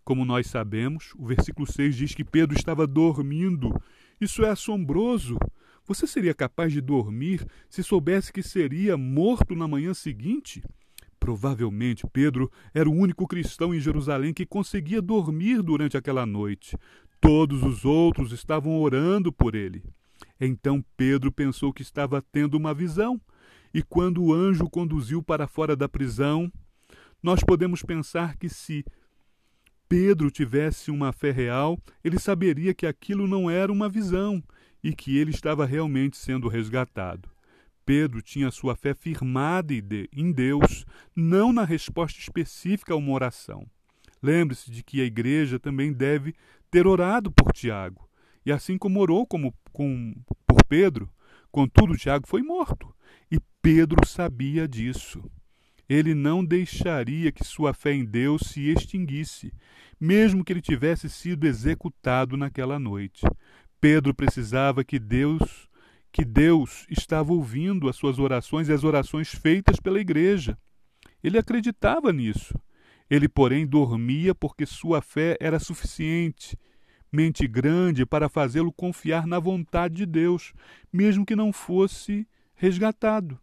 Como 0.05 0.23
nós 0.23 0.47
sabemos, 0.47 1.11
o 1.17 1.25
versículo 1.25 1.69
6 1.69 1.93
diz 1.93 2.15
que 2.15 2.23
Pedro 2.23 2.57
estava 2.57 2.87
dormindo. 2.87 3.77
Isso 4.21 4.45
é 4.45 4.49
assombroso. 4.49 5.37
Você 5.85 6.07
seria 6.07 6.33
capaz 6.33 6.71
de 6.71 6.79
dormir 6.79 7.45
se 7.69 7.83
soubesse 7.83 8.31
que 8.31 8.41
seria 8.41 8.95
morto 8.95 9.53
na 9.53 9.67
manhã 9.67 9.93
seguinte? 9.93 10.63
Provavelmente 11.19 12.07
Pedro 12.07 12.49
era 12.73 12.89
o 12.89 12.93
único 12.93 13.27
cristão 13.27 13.75
em 13.75 13.81
Jerusalém 13.81 14.33
que 14.33 14.45
conseguia 14.45 15.01
dormir 15.01 15.61
durante 15.61 15.97
aquela 15.97 16.25
noite. 16.25 16.77
Todos 17.19 17.63
os 17.63 17.83
outros 17.83 18.31
estavam 18.31 18.79
orando 18.79 19.29
por 19.29 19.55
ele. 19.55 19.83
Então 20.39 20.81
Pedro 20.95 21.33
pensou 21.33 21.73
que 21.73 21.81
estava 21.81 22.21
tendo 22.21 22.55
uma 22.55 22.73
visão, 22.73 23.19
e 23.73 23.83
quando 23.83 24.23
o 24.23 24.33
anjo 24.33 24.63
o 24.63 24.69
conduziu 24.69 25.21
para 25.21 25.47
fora 25.47 25.75
da 25.75 25.89
prisão, 25.89 26.49
nós 27.23 27.39
podemos 27.41 27.81
pensar 27.81 28.35
que 28.35 28.49
se 28.49 28.85
Pedro 29.87 30.29
tivesse 30.29 30.91
uma 30.91 31.13
fé 31.13 31.31
real, 31.31 31.79
ele 32.03 32.19
saberia 32.19 32.73
que 32.73 32.85
aquilo 32.85 33.27
não 33.27 33.49
era 33.49 33.71
uma 33.71 33.87
visão 33.87 34.43
e 34.83 34.93
que 34.93 35.17
ele 35.17 35.31
estava 35.31 35.65
realmente 35.65 36.17
sendo 36.17 36.49
resgatado. 36.49 37.29
Pedro 37.85 38.21
tinha 38.21 38.51
sua 38.51 38.75
fé 38.75 38.93
firmada 38.93 39.73
em 40.11 40.31
Deus, 40.31 40.85
não 41.15 41.53
na 41.53 41.63
resposta 41.63 42.19
específica 42.19 42.93
a 42.93 42.97
uma 42.97 43.11
oração. 43.11 43.65
Lembre-se 44.21 44.71
de 44.71 44.83
que 44.83 45.01
a 45.01 45.05
igreja 45.05 45.59
também 45.59 45.91
deve 45.91 46.33
ter 46.71 46.87
orado 46.87 47.31
por 47.31 47.51
Tiago. 47.53 48.09
E 48.45 48.51
assim 48.51 48.77
como 48.77 48.99
orou 48.99 49.25
como, 49.25 49.53
com, 49.71 50.13
por 50.47 50.63
Pedro, 50.65 51.09
contudo, 51.51 51.97
Tiago 51.97 52.27
foi 52.27 52.41
morto. 52.41 52.93
E 53.31 53.37
Pedro 53.61 54.07
sabia 54.07 54.67
disso. 54.67 55.23
Ele 55.87 56.13
não 56.15 56.43
deixaria 56.43 57.31
que 57.31 57.43
sua 57.43 57.73
fé 57.73 57.93
em 57.93 58.05
Deus 58.05 58.43
se 58.47 58.69
extinguisse, 58.69 59.53
mesmo 59.99 60.43
que 60.43 60.53
ele 60.53 60.61
tivesse 60.61 61.09
sido 61.09 61.45
executado 61.45 62.37
naquela 62.37 62.79
noite. 62.79 63.21
Pedro 63.79 64.13
precisava 64.13 64.83
que 64.83 64.97
Deus, 64.97 65.69
que 66.11 66.23
Deus 66.23 66.85
estava 66.89 67.33
ouvindo 67.33 67.89
as 67.89 67.95
suas 67.95 68.17
orações 68.17 68.69
e 68.69 68.73
as 68.73 68.83
orações 68.83 69.29
feitas 69.29 69.79
pela 69.79 69.99
igreja. 69.99 70.57
Ele 71.21 71.37
acreditava 71.37 72.11
nisso. 72.13 72.57
Ele, 73.09 73.27
porém, 73.27 73.67
dormia 73.67 74.33
porque 74.33 74.65
sua 74.65 75.01
fé 75.01 75.37
era 75.39 75.59
suficiente, 75.59 76.57
mente 77.11 77.45
grande, 77.47 78.05
para 78.05 78.29
fazê-lo 78.29 78.71
confiar 78.71 79.27
na 79.27 79.37
vontade 79.37 79.95
de 79.95 80.05
Deus, 80.05 80.53
mesmo 80.91 81.25
que 81.25 81.35
não 81.35 81.51
fosse 81.51 82.27
resgatado. 82.55 83.39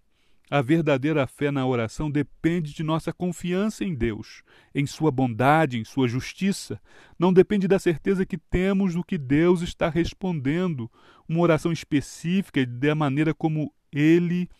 A 0.51 0.61
verdadeira 0.61 1.29
fé 1.29 1.53
na 1.53 1.65
oração 1.65 2.11
depende 2.11 2.75
de 2.75 2.83
nossa 2.83 3.13
confiança 3.13 3.85
em 3.85 3.95
Deus, 3.95 4.43
em 4.75 4.85
Sua 4.85 5.09
bondade, 5.13 5.79
em 5.79 5.85
Sua 5.85 6.09
justiça. 6.09 6.81
Não 7.17 7.33
depende 7.33 7.69
da 7.69 7.79
certeza 7.79 8.27
que 8.27 8.37
temos 8.37 8.95
do 8.95 9.05
que 9.05 9.17
Deus 9.17 9.63
está 9.63 9.89
respondendo, 9.89 10.91
uma 11.29 11.39
oração 11.39 11.71
específica 11.71 12.59
e 12.59 12.67
da 12.67 12.97
maneira 12.97 13.33
como 13.33 13.73
Ele 13.93 14.51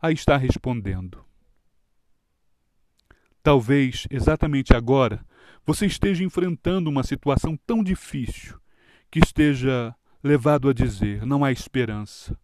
a 0.00 0.12
está 0.12 0.36
respondendo. 0.36 1.24
Talvez, 3.42 4.06
exatamente 4.08 4.76
agora, 4.76 5.26
você 5.66 5.86
esteja 5.86 6.22
enfrentando 6.22 6.88
uma 6.88 7.02
situação 7.02 7.58
tão 7.66 7.82
difícil 7.82 8.60
que 9.10 9.18
esteja 9.18 9.92
levado 10.22 10.68
a 10.68 10.72
dizer: 10.72 11.26
não 11.26 11.44
há 11.44 11.50
esperança. 11.50 12.38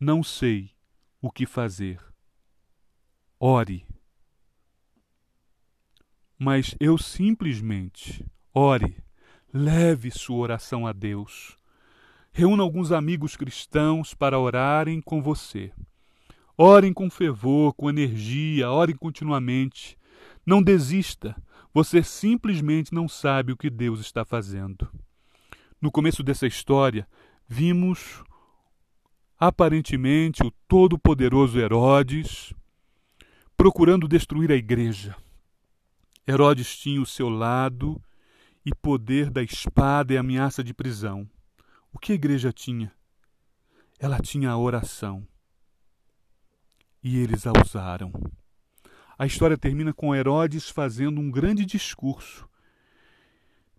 Não 0.00 0.22
sei 0.22 0.75
o 1.20 1.30
que 1.30 1.46
fazer. 1.46 2.00
Ore. 3.38 3.86
Mas 6.38 6.74
eu 6.78 6.98
simplesmente 6.98 8.24
ore, 8.52 9.02
leve 9.52 10.10
sua 10.10 10.36
oração 10.36 10.86
a 10.86 10.92
Deus. 10.92 11.56
Reúna 12.32 12.62
alguns 12.62 12.92
amigos 12.92 13.36
cristãos 13.36 14.12
para 14.14 14.38
orarem 14.38 15.00
com 15.00 15.22
você. 15.22 15.72
Orem 16.56 16.92
com 16.92 17.10
fervor, 17.10 17.74
com 17.74 17.88
energia, 17.88 18.70
orem 18.70 18.96
continuamente. 18.96 19.98
Não 20.44 20.62
desista, 20.62 21.34
você 21.72 22.02
simplesmente 22.02 22.94
não 22.94 23.08
sabe 23.08 23.52
o 23.52 23.56
que 23.56 23.68
Deus 23.68 24.00
está 24.00 24.24
fazendo. 24.24 24.88
No 25.80 25.90
começo 25.90 26.22
dessa 26.22 26.46
história, 26.46 27.06
vimos 27.46 28.22
aparentemente 29.38 30.42
o 30.42 30.50
todo-poderoso 30.66 31.58
Herodes, 31.58 32.54
procurando 33.56 34.08
destruir 34.08 34.50
a 34.50 34.56
igreja. 34.56 35.14
Herodes 36.26 36.76
tinha 36.76 37.00
o 37.00 37.06
seu 37.06 37.28
lado 37.28 38.00
e 38.64 38.74
poder 38.74 39.30
da 39.30 39.42
espada 39.42 40.14
e 40.14 40.18
ameaça 40.18 40.64
de 40.64 40.74
prisão. 40.74 41.28
O 41.92 41.98
que 41.98 42.12
a 42.12 42.14
igreja 42.14 42.52
tinha? 42.52 42.92
Ela 43.98 44.18
tinha 44.20 44.50
a 44.50 44.58
oração. 44.58 45.26
E 47.02 47.18
eles 47.18 47.46
a 47.46 47.52
usaram. 47.52 48.12
A 49.18 49.24
história 49.24 49.56
termina 49.56 49.92
com 49.92 50.14
Herodes 50.14 50.68
fazendo 50.68 51.20
um 51.20 51.30
grande 51.30 51.64
discurso 51.64 52.48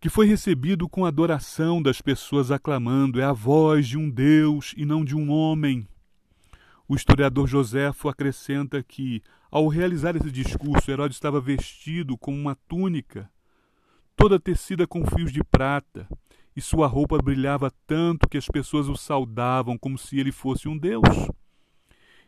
que 0.08 0.14
foi 0.14 0.26
recebido 0.26 0.88
com 0.88 1.04
adoração 1.04 1.82
das 1.82 2.02
pessoas 2.02 2.50
aclamando: 2.50 3.20
é 3.20 3.26
a 3.26 3.34
voz 3.34 3.86
de 3.86 3.98
um 3.98 4.10
Deus 4.10 4.74
e 4.78 4.86
não 4.86 5.04
de 5.04 5.14
um 5.14 5.30
homem. 5.30 5.86
O 6.88 6.96
historiador 6.96 7.46
Joséfo 7.46 8.08
acrescenta 8.08 8.82
que, 8.82 9.22
ao 9.52 9.68
realizar 9.68 10.16
esse 10.16 10.32
discurso, 10.32 10.90
Herodes 10.90 11.18
estava 11.18 11.42
vestido 11.42 12.18
com 12.18 12.34
uma 12.34 12.56
túnica, 12.70 13.30
toda 14.16 14.40
tecida 14.40 14.88
com 14.88 15.06
fios 15.06 15.30
de 15.30 15.44
prata, 15.44 16.08
e 16.56 16.62
sua 16.62 16.88
roupa 16.88 17.18
brilhava 17.18 17.70
tanto 17.86 18.30
que 18.30 18.38
as 18.38 18.48
pessoas 18.48 18.88
o 18.88 18.96
saudavam 18.96 19.78
como 19.78 19.98
se 19.98 20.18
ele 20.18 20.32
fosse 20.32 20.70
um 20.70 20.78
deus. 20.78 21.04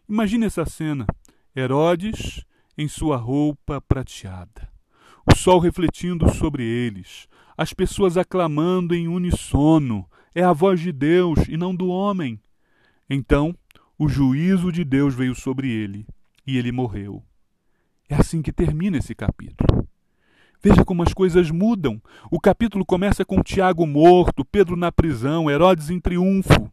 Imagine 0.10 0.48
essa 0.48 0.65
cena: 0.65 1.08
Herodes 1.56 2.44
em 2.78 2.89
sua 2.89 3.15
roupa 3.15 3.80
prateada, 3.80 4.70
o 5.26 5.34
sol 5.34 5.60
refletindo 5.60 6.30
sobre 6.36 6.65
eles, 6.65 7.29
as 7.60 7.74
pessoas 7.74 8.15
aclamando 8.15 8.95
em 8.95 9.10
unissono. 9.10 10.10
É 10.34 10.41
a 10.41 10.54
voz 10.54 10.80
de 10.80 10.93
Deus 10.93 11.39
e 11.50 11.58
não 11.58 11.76
do 11.76 11.89
homem. 11.89 12.39
Então, 13.10 13.54
o 13.98 14.08
juízo 14.08 14.72
de 14.72 14.86
Deus 14.86 15.13
veio 15.13 15.36
sobre 15.36 15.69
ele 15.69 16.08
e 16.48 16.58
ele 16.58 16.72
morreu. 16.72 17.22
É 18.08 18.15
assim 18.15 18.41
que 18.41 18.54
termina 18.54 18.95
esse 18.95 19.13
capítulo. 19.13 19.86
Veja 20.63 20.86
como 20.86 21.04
as 21.04 21.13
coisas 21.13 21.52
mudam. 21.52 22.02
O 22.32 22.39
capítulo 22.39 22.86
começa 22.86 23.26
com 23.26 23.43
Tiago 23.43 23.86
morto, 23.86 24.45
Pedro 24.45 24.78
na 24.78 24.89
prisão, 24.89 25.52
Herodes 25.52 25.89
em 25.89 26.00
triunfo. 26.00 26.72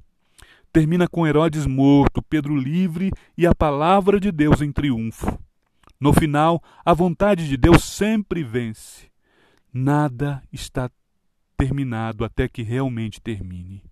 Termina 0.73 1.09
com 1.09 1.27
Herodes 1.27 1.67
morto, 1.67 2.23
Pedro 2.23 2.55
livre 2.55 3.11
e 3.37 3.45
a 3.45 3.53
palavra 3.53 4.21
de 4.21 4.31
Deus 4.31 4.63
em 4.63 4.71
triunfo. 4.71 5.37
No 5.99 6.13
final, 6.13 6.63
a 6.85 6.95
vontade 6.95 7.49
de 7.49 7.57
Deus 7.57 7.83
sempre 7.83 8.45
vence 8.45 9.11
nada 9.77 10.43
está 10.51 10.91
terminado 11.57 12.25
até 12.25 12.49
que 12.49 12.63
realmente 12.63 13.21
termine. 13.21 13.85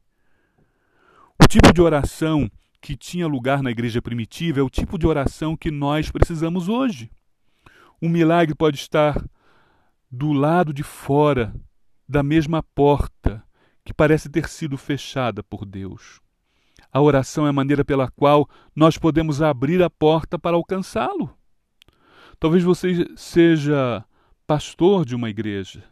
O 1.40 1.46
tipo 1.46 1.72
de 1.72 1.82
oração 1.82 2.50
que 2.80 2.96
tinha 2.96 3.26
lugar 3.26 3.62
na 3.62 3.70
igreja 3.70 4.00
primitiva 4.00 4.60
é 4.60 4.62
o 4.62 4.70
tipo 4.70 4.98
de 4.98 5.06
oração 5.06 5.56
que 5.56 5.70
nós 5.70 6.10
precisamos 6.10 6.68
hoje. 6.68 7.10
Um 8.00 8.08
milagre 8.08 8.54
pode 8.54 8.78
estar 8.78 9.22
do 10.10 10.32
lado 10.32 10.72
de 10.72 10.82
fora 10.82 11.54
da 12.08 12.22
mesma 12.22 12.62
porta 12.62 13.42
que 13.84 13.92
parece 13.92 14.30
ter 14.30 14.48
sido 14.48 14.78
fechada 14.78 15.42
por 15.42 15.66
Deus. 15.66 16.20
A 16.90 17.00
oração 17.00 17.46
é 17.46 17.50
a 17.50 17.52
maneira 17.52 17.84
pela 17.84 18.10
qual 18.10 18.48
nós 18.74 18.96
podemos 18.96 19.42
abrir 19.42 19.82
a 19.82 19.90
porta 19.90 20.38
para 20.38 20.56
alcançá-lo. 20.56 21.36
Talvez 22.38 22.62
você 22.62 23.06
seja 23.16 24.04
pastor 24.46 25.04
de 25.04 25.14
uma 25.14 25.30
igreja 25.30 25.84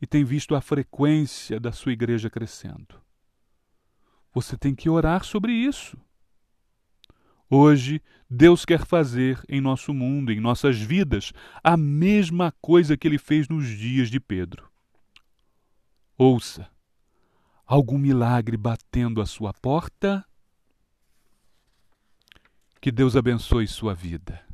e 0.00 0.06
tem 0.06 0.24
visto 0.24 0.54
a 0.54 0.60
frequência 0.60 1.58
da 1.58 1.72
sua 1.72 1.92
igreja 1.92 2.30
crescendo. 2.30 3.00
Você 4.32 4.56
tem 4.56 4.74
que 4.74 4.88
orar 4.88 5.24
sobre 5.24 5.52
isso. 5.52 5.96
Hoje, 7.50 8.02
Deus 8.28 8.64
quer 8.64 8.84
fazer 8.84 9.42
em 9.48 9.60
nosso 9.60 9.94
mundo, 9.94 10.30
em 10.30 10.38
nossas 10.38 10.78
vidas, 10.78 11.32
a 11.64 11.76
mesma 11.76 12.52
coisa 12.60 12.96
que 12.96 13.08
ele 13.08 13.18
fez 13.18 13.48
nos 13.48 13.66
dias 13.66 14.10
de 14.10 14.20
Pedro. 14.20 14.70
Ouça, 16.16 16.70
algum 17.64 17.96
milagre 17.96 18.56
batendo 18.56 19.22
à 19.22 19.26
sua 19.26 19.54
porta? 19.54 20.24
Que 22.80 22.92
Deus 22.92 23.16
abençoe 23.16 23.66
sua 23.66 23.94
vida. 23.94 24.47